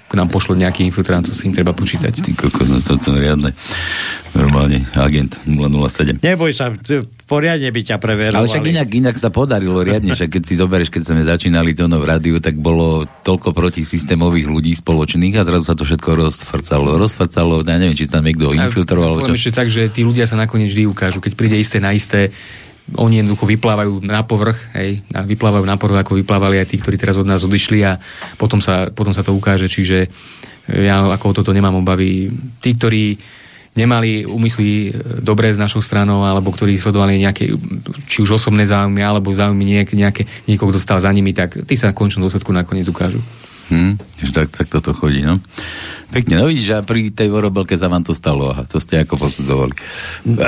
[0.09, 2.09] k nám pošlo nejaký infiltrant, to s tým treba počítať.
[2.09, 3.53] Ty kokos, no to je riadne.
[4.33, 6.17] Normálne, agent 007.
[6.25, 6.73] Neboj sa,
[7.29, 8.41] poriadne by ťa preverovali.
[8.41, 11.85] Ale však inak, inak sa podarilo riadne, však keď si zoberieš, keď sme začínali to
[11.85, 16.97] v rádiu, tak bolo toľko protisystémových ľudí spoločných a zrazu sa to všetko rozfrcalo.
[16.97, 19.21] Rozfrcalo, ja neviem, či tam niekto infiltroval.
[19.21, 21.21] Poviem ešte tak, že tí ľudia sa nakoniec vždy ukážu.
[21.21, 22.33] Keď príde isté na isté,
[22.97, 26.97] oni jednoducho vyplávajú na povrch, hej, a vyplávajú na povrch, ako vyplávali aj tí, ktorí
[26.97, 28.01] teraz od nás odišli a
[28.41, 30.09] potom sa, potom sa to ukáže, čiže
[30.69, 32.29] ja ako toto nemám obavy.
[32.61, 33.17] Tí, ktorí
[33.77, 37.53] nemali úmysly dobré s našou stranou, alebo ktorí sledovali nejaké,
[38.09, 41.75] či už osobné záujmy, alebo záujmy nejaké, nejaké, niekoho, kto stal za nimi, tak tí
[41.77, 43.21] sa na končnom dôsledku nakoniec ukážu.
[43.69, 44.01] Hm,
[44.33, 45.37] tak, tak toto chodí, no.
[46.09, 49.21] Pekne, no vidíš, že pri tej vorobelke sa vám to stalo, aha, to ste ako
[49.21, 49.77] posudzovali.
[50.25, 50.41] No,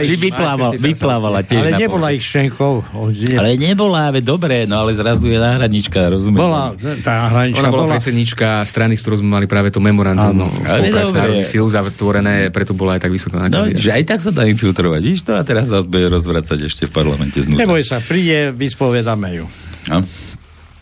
[0.08, 2.88] Či vyplával, vyplávala tiež Ale nebola ich šenkov.
[3.36, 6.40] Ale nebola, ale dobre, no ale zrazu je náhradnička, rozumiem.
[6.40, 6.72] Bola,
[7.04, 11.44] tá náhradnička Ona bola, bola predsednička strany, s ktorou sme mali práve to memorandum spolupráce
[11.44, 15.00] síl zatvorené, preto bola aj tak vysoko na no, že aj tak sa dá infiltrovať,
[15.02, 15.36] víš to?
[15.36, 17.66] A teraz vás bude rozvracať ešte v parlamente znútra.
[17.66, 19.44] Neboj sa, príde, vyspovedáme ju.
[19.88, 20.04] No.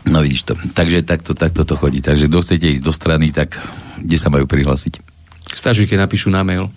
[0.08, 0.54] No vidíš to.
[0.56, 2.00] Takže takto, takto to chodí.
[2.00, 3.60] Takže kto chcete ísť do strany, tak
[4.00, 5.00] kde sa majú prihlásiť?
[5.52, 6.72] Stačí, keď napíšu na mail.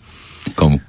[0.55, 0.79] Komu?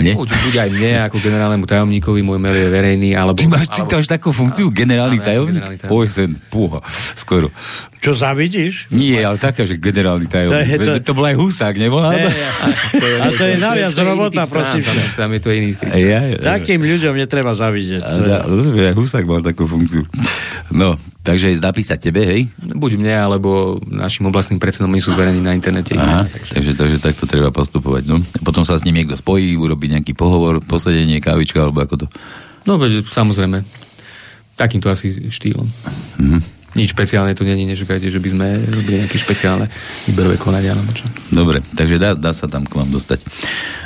[0.00, 0.16] Mne?
[0.16, 3.36] Buď, buď aj mne, ako generálnemu tajomníkovi, môj mail je verejný, alebo...
[3.36, 5.92] Ty máš, ty máš takú funkciu, generálny tajomník?
[5.92, 6.80] Oj, sen, púha,
[7.20, 7.52] skoro.
[8.00, 8.88] Čo zavidíš?
[8.88, 10.80] Nie, ale taká, že generálny tajomník.
[10.80, 11.12] To, to...
[11.12, 12.00] to bol aj husák, nebol?
[12.00, 12.50] Ne, ja,
[12.96, 14.80] to je, a to je naviac robota, prosím.
[14.80, 15.70] Tam, tam je to iný
[16.00, 18.00] ja, ja, Takým ľuďom netreba zavidieť.
[18.00, 20.08] Aj husák mal takú funkciu.
[20.72, 22.48] No, takže napísať tebe, hej?
[22.56, 25.92] Buď mne, alebo našim oblastným predsedom, oni sú zverení na internete.
[25.92, 26.56] Aha, takže.
[26.56, 28.08] takže, takže takto treba postupovať.
[28.08, 28.24] No.
[28.40, 32.06] Potom sa s ním niekto spojí, urobí nejaký pohovor, posedenie, kávička, alebo ako to?
[32.64, 32.80] No,
[33.12, 33.60] samozrejme
[34.60, 35.68] takýmto asi štýlom.
[36.20, 36.59] Mhm.
[36.78, 39.66] Nič špeciálne tu není, nečakajte, že by sme robili nejaké špeciálne
[40.06, 41.02] výberové konania alebo čo.
[41.34, 43.26] Dobre, takže dá, dá sa tam k vám dostať.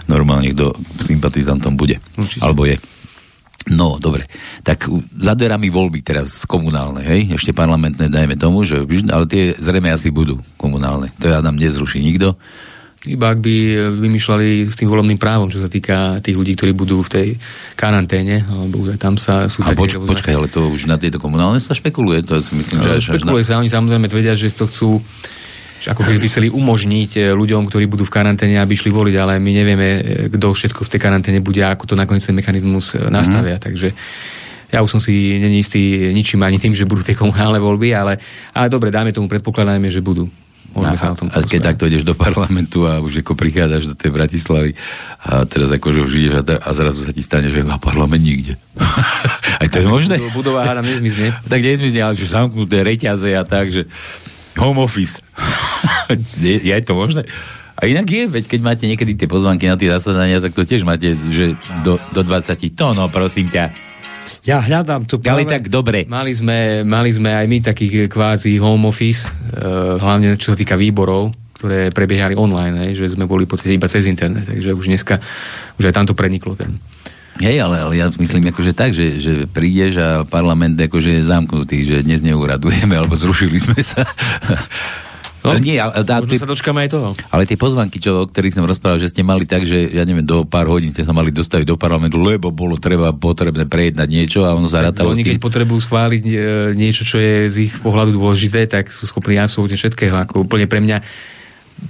[0.05, 1.97] Normálne, kto sympatizantom bude.
[2.21, 2.45] Určite.
[2.45, 2.77] Alebo je.
[3.73, 4.29] No, dobre.
[4.61, 7.33] Tak za dverami voľby teraz komunálne, hej?
[7.33, 11.09] Ešte parlamentné, dajme tomu, že, ale tie zrejme asi budú komunálne.
[11.25, 12.37] To ja nám nezruší nikto.
[13.05, 13.57] Iba ak by
[14.01, 17.29] vymýšľali s tým volebným právom, čo sa týka tých ľudí, ktorí budú v tej
[17.77, 21.77] karanténe, alebo tam sa sú A poč, počkaj, ale to už na tejto komunálne sa
[21.77, 23.15] špekuluje, to si myslím, že až, až na...
[23.21, 25.05] Špekuluje sa, oni samozrejme tvrdia, že to chcú
[25.85, 29.51] ako keby chceli umožniť e, ľuďom, ktorí budú v karanténe, aby išli voliť, ale my
[29.53, 30.03] nevieme, e,
[30.33, 33.61] kto všetko v tej karanténe bude a ako to nakoniec ten mechanizmus e, nastavia.
[33.61, 33.65] Mhm.
[33.69, 33.89] Takže
[34.73, 38.17] ja už som si není istý ničím ani tým, že budú tie komunálne voľby, ale,
[38.57, 40.27] ale dobre, dáme tomu, predpokladáme, že budú.
[40.75, 43.95] Môžeme sa o tom a keď takto ideš do parlamentu a už ako prichádzaš do
[43.95, 44.75] tej Bratislavy
[45.23, 48.59] a teraz akože už ideš a, a zrazu sa ti stane, že a parlament nikde.
[49.63, 50.19] Aj to je možné?
[50.35, 51.31] Budova hádam nezmizne.
[51.53, 53.87] tak nezmizne, ale že zamknuté reťaze a tak, že
[54.59, 55.23] home office.
[56.43, 57.23] je, je to možné?
[57.75, 60.87] A inak je, veď keď máte niekedy tie pozvanky na tie zasadania, tak to tiež
[60.87, 62.55] máte, že do, do 20.
[62.79, 63.94] To no, prosím ťa.
[64.45, 65.53] Ja hľadám tu Ale práve...
[65.57, 66.05] tak dobre.
[66.05, 70.77] Mali sme, mali sme aj my takých kvázi home office, uh, hlavne čo sa týka
[70.77, 74.85] výborov, ktoré prebiehali online, hej, že sme boli v podstate iba cez internet, takže už
[74.85, 75.17] dneska,
[75.81, 76.77] už aj tamto preniklo ten.
[77.41, 81.83] Hej, ale, ale ja myslím akože tak, že, že prídeš a parlament akože je zamknutý,
[81.83, 84.05] že dnes neuradujeme, alebo zrušili sme sa.
[85.45, 87.13] No, Ale nie, ale, ale, Možno sa dočkáme aj toho.
[87.29, 90.25] ale tie pozvanky, čo, o ktorých som rozprával, že ste mali tak, že ja neviem,
[90.25, 94.49] do pár hodín ste sa mali dostaviť do parlamentu, lebo bolo treba potrebné prejednať niečo
[94.49, 96.33] a ono sa rátalo s Oni keď potrebujú schváliť e,
[96.73, 100.17] niečo, čo je z ich pohľadu dôležité, tak sú schopní absolútne všetkého.
[100.17, 101.05] Ako úplne pre mňa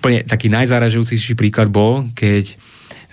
[0.02, 2.58] úplne taký najzáražujúcejší príklad bol, keď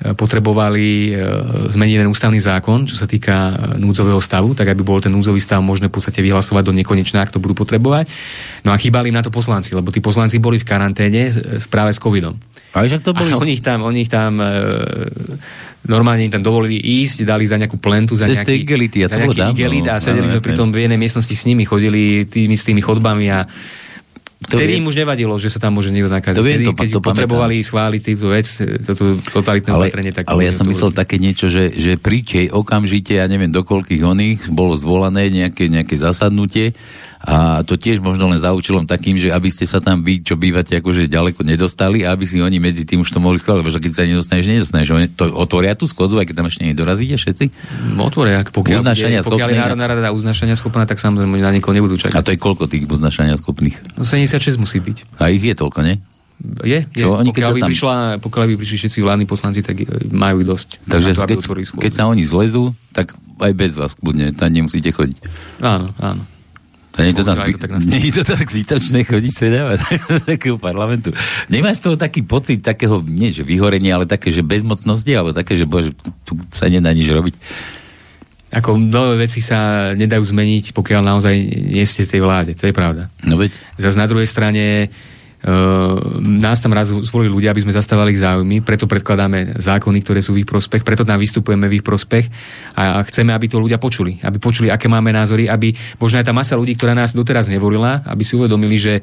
[0.01, 1.21] potrebovali e,
[1.69, 5.37] zmeniť ten ústavný zákon, čo sa týka e, núdzového stavu, tak aby bol ten núdzový
[5.37, 8.09] stav možné v podstate vyhlasovať do nekonečná, ak to budú potrebovať.
[8.65, 11.93] No a chýbali im na to poslanci, lebo tí poslanci boli v karanténe e, práve
[11.93, 12.33] s covidom.
[12.73, 13.29] Ale však to boli...
[13.29, 14.39] A oni ich tam, oni ich tam
[15.85, 19.17] normálne im tam dovolili ísť, dali za nejakú plentu, za Cez nejaký, igelity, a to
[19.17, 21.65] za nejaký dávno, igelit a sedeli áno, sme pri tom v jednej miestnosti s nimi,
[21.65, 23.43] chodili tými, s tými chodbami a
[24.41, 26.37] Vtedy im už nevadilo, že sa tam môže niekto nakaziť.
[26.37, 27.09] To viem, Vtedy, to- keď to pamätám.
[27.13, 28.47] potrebovali schváliť túto vec,
[28.81, 30.25] toto totalitné ale, opatrenie, tak...
[30.27, 34.39] ale ja som myslel také niečo, že, že príďte okamžite, ja neviem, do koľkých oných
[34.49, 36.73] bolo zvolané nejaké, nejaké zasadnutie
[37.21, 40.33] a to tiež možno len za účelom takým, že aby ste sa tam vy, čo
[40.33, 43.69] bývate akože ďaleko nedostali a aby si oni medzi tým už to mohli skladať, lebo
[43.69, 44.89] keď sa nedostaneš, nedostaneš.
[44.89, 47.45] Oni to otvoria tú schodzu, aj keď tam ešte nedorazíte všetci.
[48.01, 51.93] Otvoria, ak- pokiaľ, Uznášania pokiaľ je Národná rada uznášania schopná, tak samozrejme na niekoho nebudú
[52.01, 52.25] A čakať.
[52.25, 53.77] to je koľko tých poznašania schopných?
[53.95, 55.21] No 76 musí byť.
[55.21, 56.01] A ich je toľko, nie?
[56.65, 57.05] Je, je.
[57.05, 60.41] Čo, oni pokiaľ, by tam- prišla, pokiaľ by prišli všetci vládni poslanci, tak e, majú
[60.41, 60.81] dosť.
[60.89, 61.39] Takže to, keď,
[61.77, 65.21] keď sa oni zlezú, tak aj bez vás kľudne, tam nemusíte chodiť.
[65.61, 66.25] Áno, áno.
[66.99, 69.79] Je to tam, to tak je to tak zbytočné chodiť svedávať
[70.35, 71.15] takého parlamentu.
[71.47, 75.55] Nemáš z toho taký pocit takého, nie že vyhorenia, ale také, že bezmocnosti, alebo také,
[75.55, 75.95] že bože,
[76.27, 77.35] tu sa nedá nič robiť.
[78.51, 81.35] Ako nové veci sa nedajú zmeniť, pokiaľ naozaj
[81.71, 82.51] nie ste v tej vláde.
[82.59, 83.07] To je pravda.
[83.23, 84.91] No veď, Zas na druhej strane
[86.21, 90.37] nás tam raz zvolili ľudia, aby sme zastávali ich záujmy, preto predkladáme zákony, ktoré sú
[90.37, 92.29] v ich prospech, preto tam vystupujeme v ich prospech
[92.77, 94.21] a, a chceme, aby to ľudia počuli.
[94.21, 98.05] Aby počuli, aké máme názory, aby možno aj tá masa ľudí, ktorá nás doteraz nevolila,
[98.05, 99.01] aby si uvedomili, že,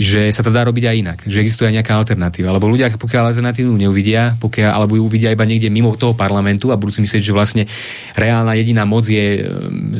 [0.00, 2.48] že sa to dá robiť aj inak, že existuje aj nejaká alternatíva.
[2.48, 6.80] Lebo ľudia, pokiaľ alternatívu neuvidia, pokiaľ, alebo ju uvidia iba niekde mimo toho parlamentu a
[6.80, 7.62] budú si myslieť, že vlastne
[8.16, 9.44] reálna jediná moc je,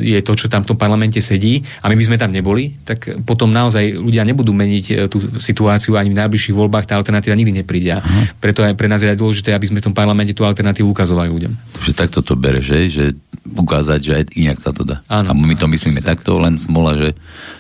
[0.01, 3.21] je to, čo tam v tom parlamente sedí a my by sme tam neboli, tak
[3.29, 7.61] potom naozaj ľudia nebudú meniť e, tú situáciu ani v najbližších voľbách, tá alternatíva nikdy
[7.61, 8.01] nepríde.
[8.01, 8.01] A
[8.41, 11.29] Preto aj pre nás je aj dôležité, aby sme v tom parlamente tú alternatívu ukazovali
[11.29, 11.53] ľuďom.
[11.85, 13.05] že takto to bere, že, že
[13.45, 15.05] ukázať, že aj inak sa to dá.
[15.11, 15.31] Áno.
[15.31, 17.13] a my to myslíme takto, len smola, že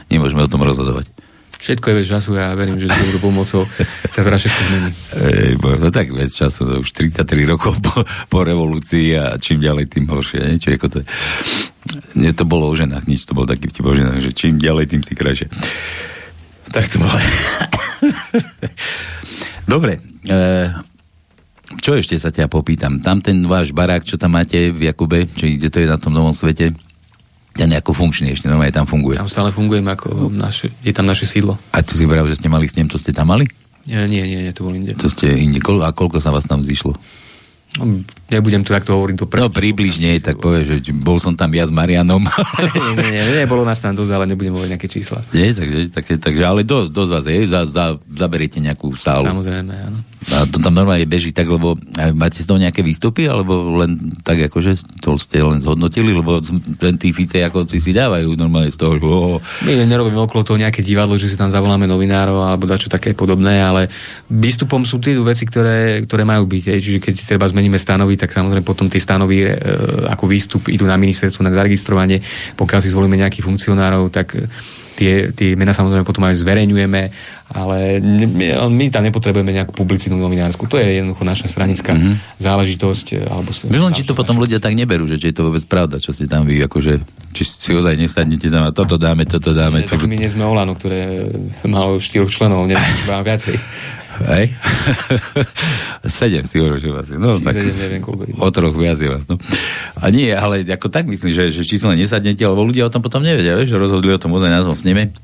[0.08, 1.10] nemôžeme o tom rozhodovať.
[1.62, 3.62] Všetko je vec času ja verím, že s dobrou pomocou
[4.10, 4.90] sa teraz všetko zmení.
[5.14, 9.62] Ej, bo, no tak vec času, to už 33 rokov po, po revolúcii a čím
[9.62, 10.42] ďalej, tým horšie.
[10.42, 10.58] Nie?
[10.58, 10.98] Čo, ako to.
[12.18, 14.90] Nie, to bolo o ženách, nič, to bol taký vtip o ženách, že čím ďalej,
[14.90, 15.46] tým si krajšie.
[16.74, 17.14] Tak to bolo.
[19.72, 20.38] Dobre, e,
[21.78, 22.98] čo ešte sa ťa popýtam?
[22.98, 26.10] Tam ten váš barák, čo tam máte v Jakube, či kde to je na tom
[26.10, 26.74] novom svete,
[27.52, 29.20] ten ako funkčný ešte, normálne tam funguje.
[29.20, 31.60] Tam stále fungujeme ako naše, je tam naše sídlo.
[31.76, 33.44] A tu si vravel, že ste mali s ním, to ste tam mali?
[33.84, 34.96] Nie, nie, nie, to bol inde.
[34.96, 36.96] To ste inde, a koľko sa vás tam zišlo?
[38.32, 41.68] No, Nebudem tu takto hovoriť do No približne, tak povieš, že bol som tam ja
[41.68, 42.24] s Marianom.
[42.80, 45.20] nie, nie, nie, nie, bolo nás tam dosť, ale nebudem hovoriť nejaké čísla.
[45.36, 49.28] Nie, takže, takže, takže ale dosť, dosť vás je, za, za, zaberiete nejakú sálu.
[49.28, 50.00] Samozrejme, áno.
[50.30, 51.74] A to tam normálne beží tak, lebo
[52.14, 56.38] máte z toho nejaké výstupy, alebo len tak akože to ste len zhodnotili, lebo
[56.78, 59.42] ten tí Fice ako si dávajú normálne z toho, že oh.
[59.66, 63.58] My nerobíme okolo toho nejaké divadlo, že si tam zavoláme novinárov alebo dačo také podobné,
[63.58, 63.90] ale
[64.30, 66.62] výstupom sú tie veci, ktoré, ktoré majú byť.
[66.78, 69.58] Čiže keď treba zmeníme stanovy, tak samozrejme potom tie stanovy e,
[70.06, 72.22] ako výstup idú na ministerstvo na zaregistrovanie.
[72.54, 74.38] Pokiaľ si zvolíme nejakých funkcionárov, tak
[74.94, 77.02] tie, tie mená samozrejme potom aj zverejňujeme,
[77.52, 80.70] ale my, my tam nepotrebujeme nejakú publicitu novinárskú.
[80.70, 82.38] To je jednoducho naša stranická mm-hmm.
[82.38, 83.06] záležitosť.
[83.18, 85.98] E, alebo len či to potom ľudia tak neberú, že či je to vôbec pravda,
[85.98, 87.02] čo si tam vy, akože,
[87.34, 89.82] či si ozaj nesadnete tam a toto dáme, toto dáme.
[89.82, 91.26] Nie, tak my nie sme Olano, ktoré
[91.66, 93.58] malo štyroch členov, neviem, viacej.
[94.20, 94.52] Hej?
[96.20, 97.16] Sedem si hovoril, je.
[97.16, 98.04] No, tak neviem,
[98.36, 99.24] o troch viac je vás.
[99.26, 99.40] No.
[99.96, 103.24] A nie, ale ako tak myslím, že, že číslo nesadnete, lebo ľudia o tom potom
[103.24, 105.14] nevedia, vieš, že rozhodli o tom ozaj na tom sneme.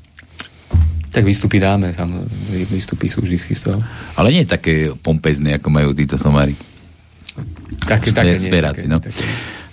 [1.09, 3.81] Tak výstupy dáme, tam výstupy sú vždy z toho.
[4.13, 6.53] Ale nie také pompezné, ako majú títo somári.
[7.85, 9.01] Také, také, nie, také, no.
[9.01, 9.25] také.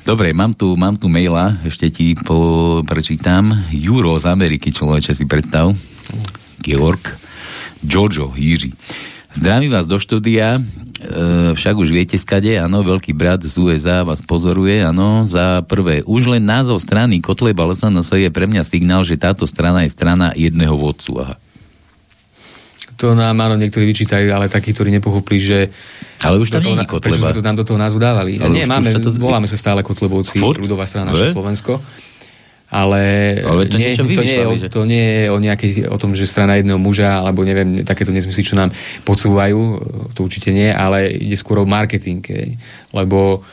[0.06, 3.50] Dobre, mám tu, mám tu maila, ešte ti po, prečítam.
[3.74, 5.74] Juro z Ameriky, človeče si predstav.
[6.62, 7.02] Georg.
[7.84, 8.72] Jojo, Jiří.
[9.36, 10.60] Zdravím vás do štúdia, e,
[11.52, 16.32] však už viete skade, áno, veľký brat z USA vás pozoruje, áno, za prvé, už
[16.32, 20.72] len názov strany Kotleba LSNS je pre mňa signál, že táto strana je strana jedného
[20.72, 21.36] vodcu, aha.
[22.96, 25.58] To nám áno niektorí vyčítajú, ale takí, ktorí nepochopili, že...
[26.24, 27.28] Ale už to nie je Kotleba.
[27.28, 28.40] Prečo to nám do toho názvu dávali?
[28.40, 29.20] Ale nie, už, máme, už to...
[29.20, 31.84] voláme sa stále Kotlebovci, ľudová strana naše Slovensko
[32.66, 33.02] ale,
[33.46, 36.26] ale to, nie, to, nie je o, to nie je o, nejakej, o tom, že
[36.26, 38.74] strana jedného muža, alebo neviem, takéto nezmysly, čo nám
[39.06, 39.58] podsúvajú,
[40.18, 42.26] to určite nie, ale ide skôr o marketing,
[42.90, 43.46] lebo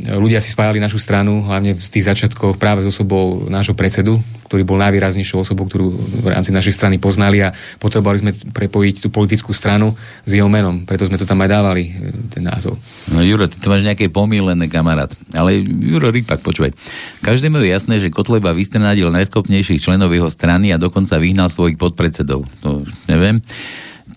[0.00, 4.16] ľudia si spájali našu stranu, hlavne v tých začiatkoch práve s osobou nášho predsedu,
[4.48, 5.92] ktorý bol najvýraznejšou osobou, ktorú
[6.24, 9.92] v rámci našej strany poznali a potrebovali sme prepojiť tú politickú stranu
[10.24, 10.88] s jeho menom.
[10.88, 11.92] Preto sme to tam aj dávali, e,
[12.32, 12.80] ten názov.
[13.12, 15.12] No Juro, ty to máš nejaké pomílené kamarát.
[15.36, 16.72] Ale Juro Rypak, počúvaj.
[17.20, 22.48] Každému je jasné, že Kotleba vystrenadil najskopnejších členov jeho strany a dokonca vyhnal svojich podpredsedov.
[22.64, 23.44] To neviem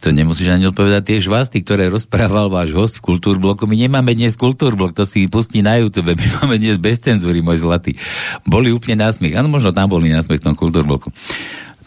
[0.05, 3.65] to nemusíš ani odpovedať tie žvasty, ktoré rozprával váš host v Kultúrbloku.
[3.65, 6.13] My nemáme dnes Kultúrblok, to si pustí na YouTube.
[6.13, 7.97] My máme dnes bez cenzúry, môj zlatý.
[8.45, 9.33] Boli úplne násmiech.
[9.33, 11.09] Áno, možno tam boli násmiech v tom Kultúrbloku.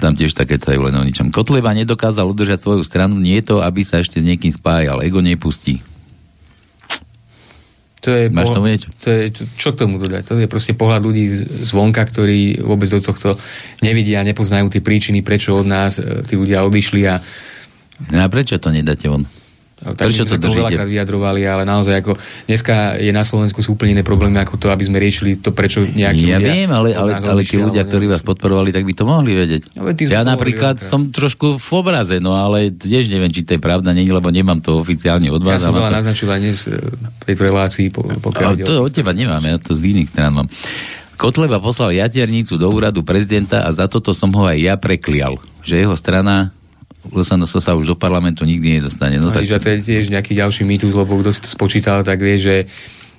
[0.03, 1.31] Tam tiež také to je len o ničom.
[1.31, 4.99] Kotleba nedokázal udržať svoju stranu, nie to, aby sa ešte s niekým spájal.
[5.07, 5.79] Ego nepustí.
[8.03, 8.91] To je Máš niečo?
[9.03, 9.23] To je,
[9.59, 10.23] čo k tomu dodať?
[10.27, 13.39] To je proste pohľad ľudí zvonka, ktorí vôbec do tohto
[13.79, 17.19] nevidia, nepoznajú tie príčiny, prečo od nás e, tí ľudia odišli a
[18.07, 19.27] No a prečo to nedáte von?
[19.79, 20.59] No, prečo to držíte?
[20.59, 22.19] veľakrát vyjadrovali, ale naozaj ako
[22.51, 25.87] dneska je na Slovensku sú úplne iné problémy ako to, aby sme riešili to, prečo
[25.87, 29.07] nejakí Ja ľudia viem, ale, ale, ale tí ľudia, ktorí vás podporovali, tak by to
[29.07, 29.79] mohli vedieť.
[29.79, 33.95] No, ja napríklad som trošku v obraze, no ale tiež neviem, či to je pravda,
[33.95, 35.63] nie, lebo nemám to oficiálne od vás.
[35.63, 35.99] Ja som veľa to...
[36.03, 37.87] naznačil aj dnes v tejto relácii.
[37.95, 40.51] Po, pokiaľ to od teba nemám, ja to z iných strán mám.
[41.15, 45.79] Kotleba poslal jaternicu do úradu prezidenta a za toto som ho aj ja preklial, že
[45.79, 46.51] jeho strana
[47.07, 49.17] SNS sa už do parlamentu nikdy nedostane.
[49.23, 49.47] No, no tak...
[49.47, 52.57] Že to je tiež nejaký ďalší mýtus, lebo kto si to spočítal, tak vie, že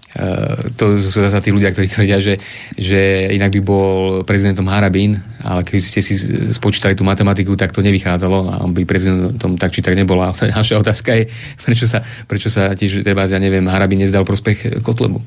[0.10, 2.42] Uh, to sú zase tí ľudia, ktorí tvrdia, že,
[2.74, 6.18] že inak by bol prezidentom Harabín, ale keď ste si
[6.50, 10.34] spočítali tú matematiku, tak to nevychádzalo a on by prezidentom tak či tak nebola.
[10.34, 11.30] A naša otázka je,
[11.62, 15.22] prečo sa, prečo sa tiež, treba, ja neviem, Harabín nezdal prospech Kotlebu.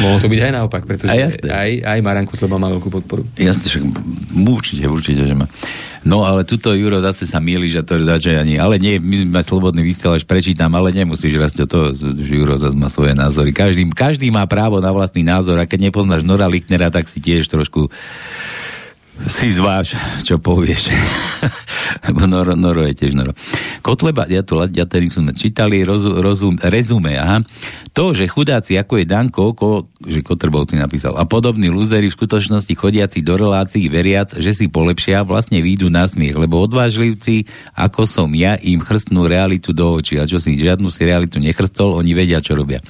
[0.00, 1.12] Mohlo to byť aj naopak, pretože
[1.44, 3.28] aj, aj Maran Kutleba má veľkú podporu.
[3.36, 3.84] Jasne, však
[4.40, 5.46] určite, určite, že má.
[6.02, 9.40] No ale tuto Juro zase sa míli, že to začne ani, ale nie, my sme
[9.46, 13.54] slobodný vysielač, prečítam, ale nemusíš raz to, že Juro zase má svoje názory.
[13.54, 17.46] Každý, každý má právo na vlastný názor a keď nepoznáš Nora Lichtnera, tak si tiež
[17.46, 17.86] trošku
[19.28, 19.94] si zváš,
[20.24, 20.88] čo povieš.
[22.32, 23.36] Noro, Noro je tiež Noro.
[23.84, 27.44] Kotleba, ja to ja tedy sme čítali, rozum, rozum, rezume, aha.
[27.92, 32.72] To, že chudáci ako je Danko, ko, že Kotrbovci napísal, a podobní lúzeri v skutočnosti
[32.72, 37.44] chodiaci do relácií veriac, že si polepšia, vlastne výjdu na smiech, lebo odvážlivci,
[37.76, 40.16] ako som ja, im chrstnú realitu do očí.
[40.16, 42.80] A čo si žiadnu si realitu nechrstol, oni vedia, čo robia.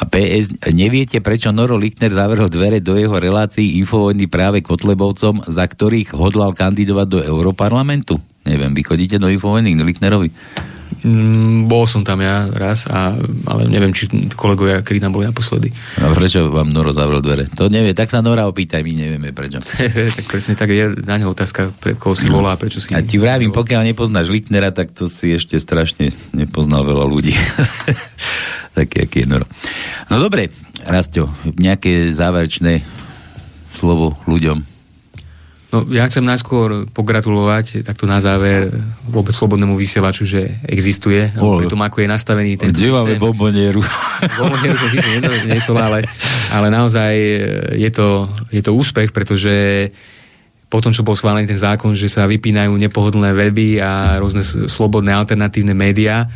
[0.00, 5.68] A PS, neviete, prečo Noro Lichtner zavrhol dvere do jeho relácií infovojny práve Kotlebovcom, za
[5.68, 8.16] ktorých hodlal kandidovať do Európarlamentu?
[8.48, 10.32] Neviem, vy chodíte do infovojny k Lichtnerovi?
[11.04, 13.12] Mm, bol som tam ja raz, a,
[13.46, 15.68] ale neviem, či kolegovia, ktorí tam boli naposledy.
[16.00, 17.48] A prečo vám Noro zavrel dvere?
[17.56, 19.60] To nevie, tak sa Nora opýtaj, my nevieme prečo.
[20.16, 22.96] tak presne tak je na ňo otázka, pre koho si volá, prečo si...
[22.96, 27.32] A ti vravím, pokiaľ nepoznáš Littnera, tak to si ešte strašne nepoznal veľa ľudí.
[28.74, 29.46] Taký, aký je Noro.
[30.08, 30.50] No dobre,
[30.86, 32.80] Rastio, nejaké záverečné
[33.74, 34.70] slovo ľuďom.
[35.70, 38.74] No, ja chcem najskôr pogratulovať takto na záver
[39.06, 43.22] vôbec slobodnému vysielaču, že existuje, pri tom, ako je nastavený ten systém.
[43.22, 43.78] bombonieru.
[44.42, 46.02] bombonieru som síce nesol, ale,
[46.50, 47.14] ale naozaj
[47.78, 49.86] je to, je to úspech, pretože
[50.66, 55.14] po tom, čo bol schválený ten zákon, že sa vypínajú nepohodlné weby a rôzne slobodné
[55.14, 56.26] alternatívne médiá,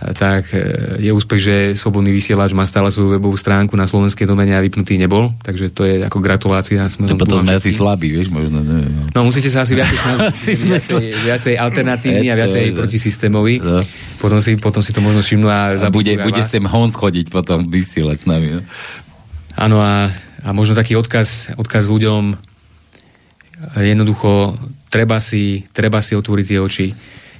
[0.00, 4.56] tak e, je úspech, že Slobodný vysielač má stále svoju webovú stránku na slovenskej domene
[4.56, 6.88] a vypnutý nebol, takže to je ako gratulácia.
[6.88, 8.64] To potom sme asi slabí, vieš, možno.
[8.64, 9.12] Neviem.
[9.12, 13.60] No musíte sa asi viacej snažiť, viacej, viacej alternatívny a viacej protisystémový.
[13.60, 13.84] No.
[14.16, 17.68] Potom, si, potom si to možno všimnú a, a bude, bude sem hon schodiť potom
[17.68, 18.48] vysielať s nami.
[18.56, 18.60] No?
[19.60, 20.08] Áno a,
[20.40, 22.50] a možno taký odkaz, odkaz ľuďom
[23.76, 24.56] jednoducho
[24.88, 26.86] treba si, treba si otvoriť tie oči.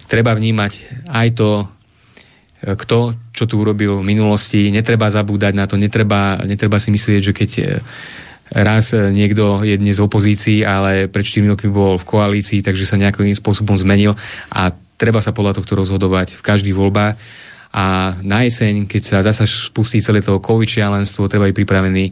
[0.07, 0.73] Treba vnímať
[1.09, 1.65] aj to,
[2.61, 4.69] kto čo tu urobil v minulosti.
[4.69, 7.65] Netreba zabúdať na to, netreba, netreba si myslieť, že keď e,
[8.53, 13.01] raz niekto je dnes v opozícii, ale pred 4 rokmi bol v koalícii, takže sa
[13.01, 14.19] nejakým spôsobom zmenil
[14.53, 17.15] a treba sa podľa tohto rozhodovať v každých voľbách.
[17.71, 22.05] A na jeseň, keď sa zasa spustí celé to COVID šialenstvo, treba byť pripravený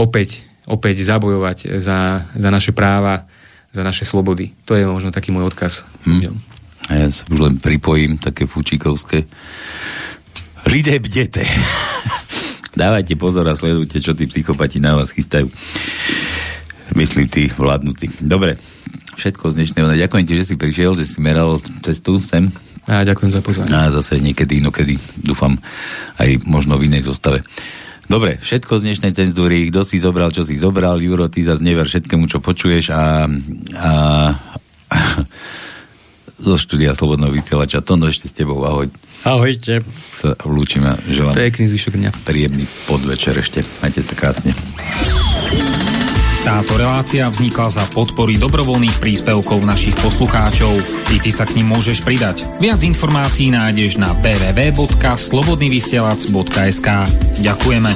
[0.00, 3.28] opäť, opäť zabojovať za, za naše práva,
[3.70, 4.56] za naše slobody.
[4.64, 5.84] To je možno taký môj odkaz.
[6.08, 6.40] Hmm.
[6.86, 9.26] A ja sa už len pripojím, také fučíkovské.
[10.70, 11.42] Lidé bdete.
[12.80, 15.50] Dávajte pozor a sledujte, čo tí psychopati na vás chystajú.
[16.94, 18.22] Myslím, tí vládnutí.
[18.22, 18.60] Dobre,
[19.18, 19.98] všetko z dnešného.
[19.98, 22.52] Ďakujem ti, že si prišiel, že si meral cestu sem.
[22.86, 23.72] A ďakujem za pozvanie.
[23.74, 25.58] A zase niekedy, inokedy, dúfam,
[26.22, 27.42] aj možno v inej zostave.
[28.06, 31.90] Dobre, všetko z dnešnej cenzúry, kto si zobral, čo si zobral, Juro, ty zase never
[31.90, 33.26] všetkému, čo počuješ a,
[33.74, 33.90] a
[36.36, 37.80] zo štúdia Slobodného vysielača.
[37.80, 38.88] Tono ešte s tebou, ahoj.
[39.26, 39.82] Ahojte.
[40.12, 42.10] Sa vlúčim a želám Pekný zvyšok dňa.
[42.22, 43.64] príjemný podvečer ešte.
[43.82, 44.54] Majte sa krásne.
[46.46, 50.78] Táto relácia vznikla za podpory dobrovoľných príspevkov našich poslucháčov.
[51.10, 52.46] I ty sa k ním môžeš pridať.
[52.62, 56.88] Viac informácií nájdeš na www.slobodnyvysielac.sk
[57.42, 57.90] Ďakujeme.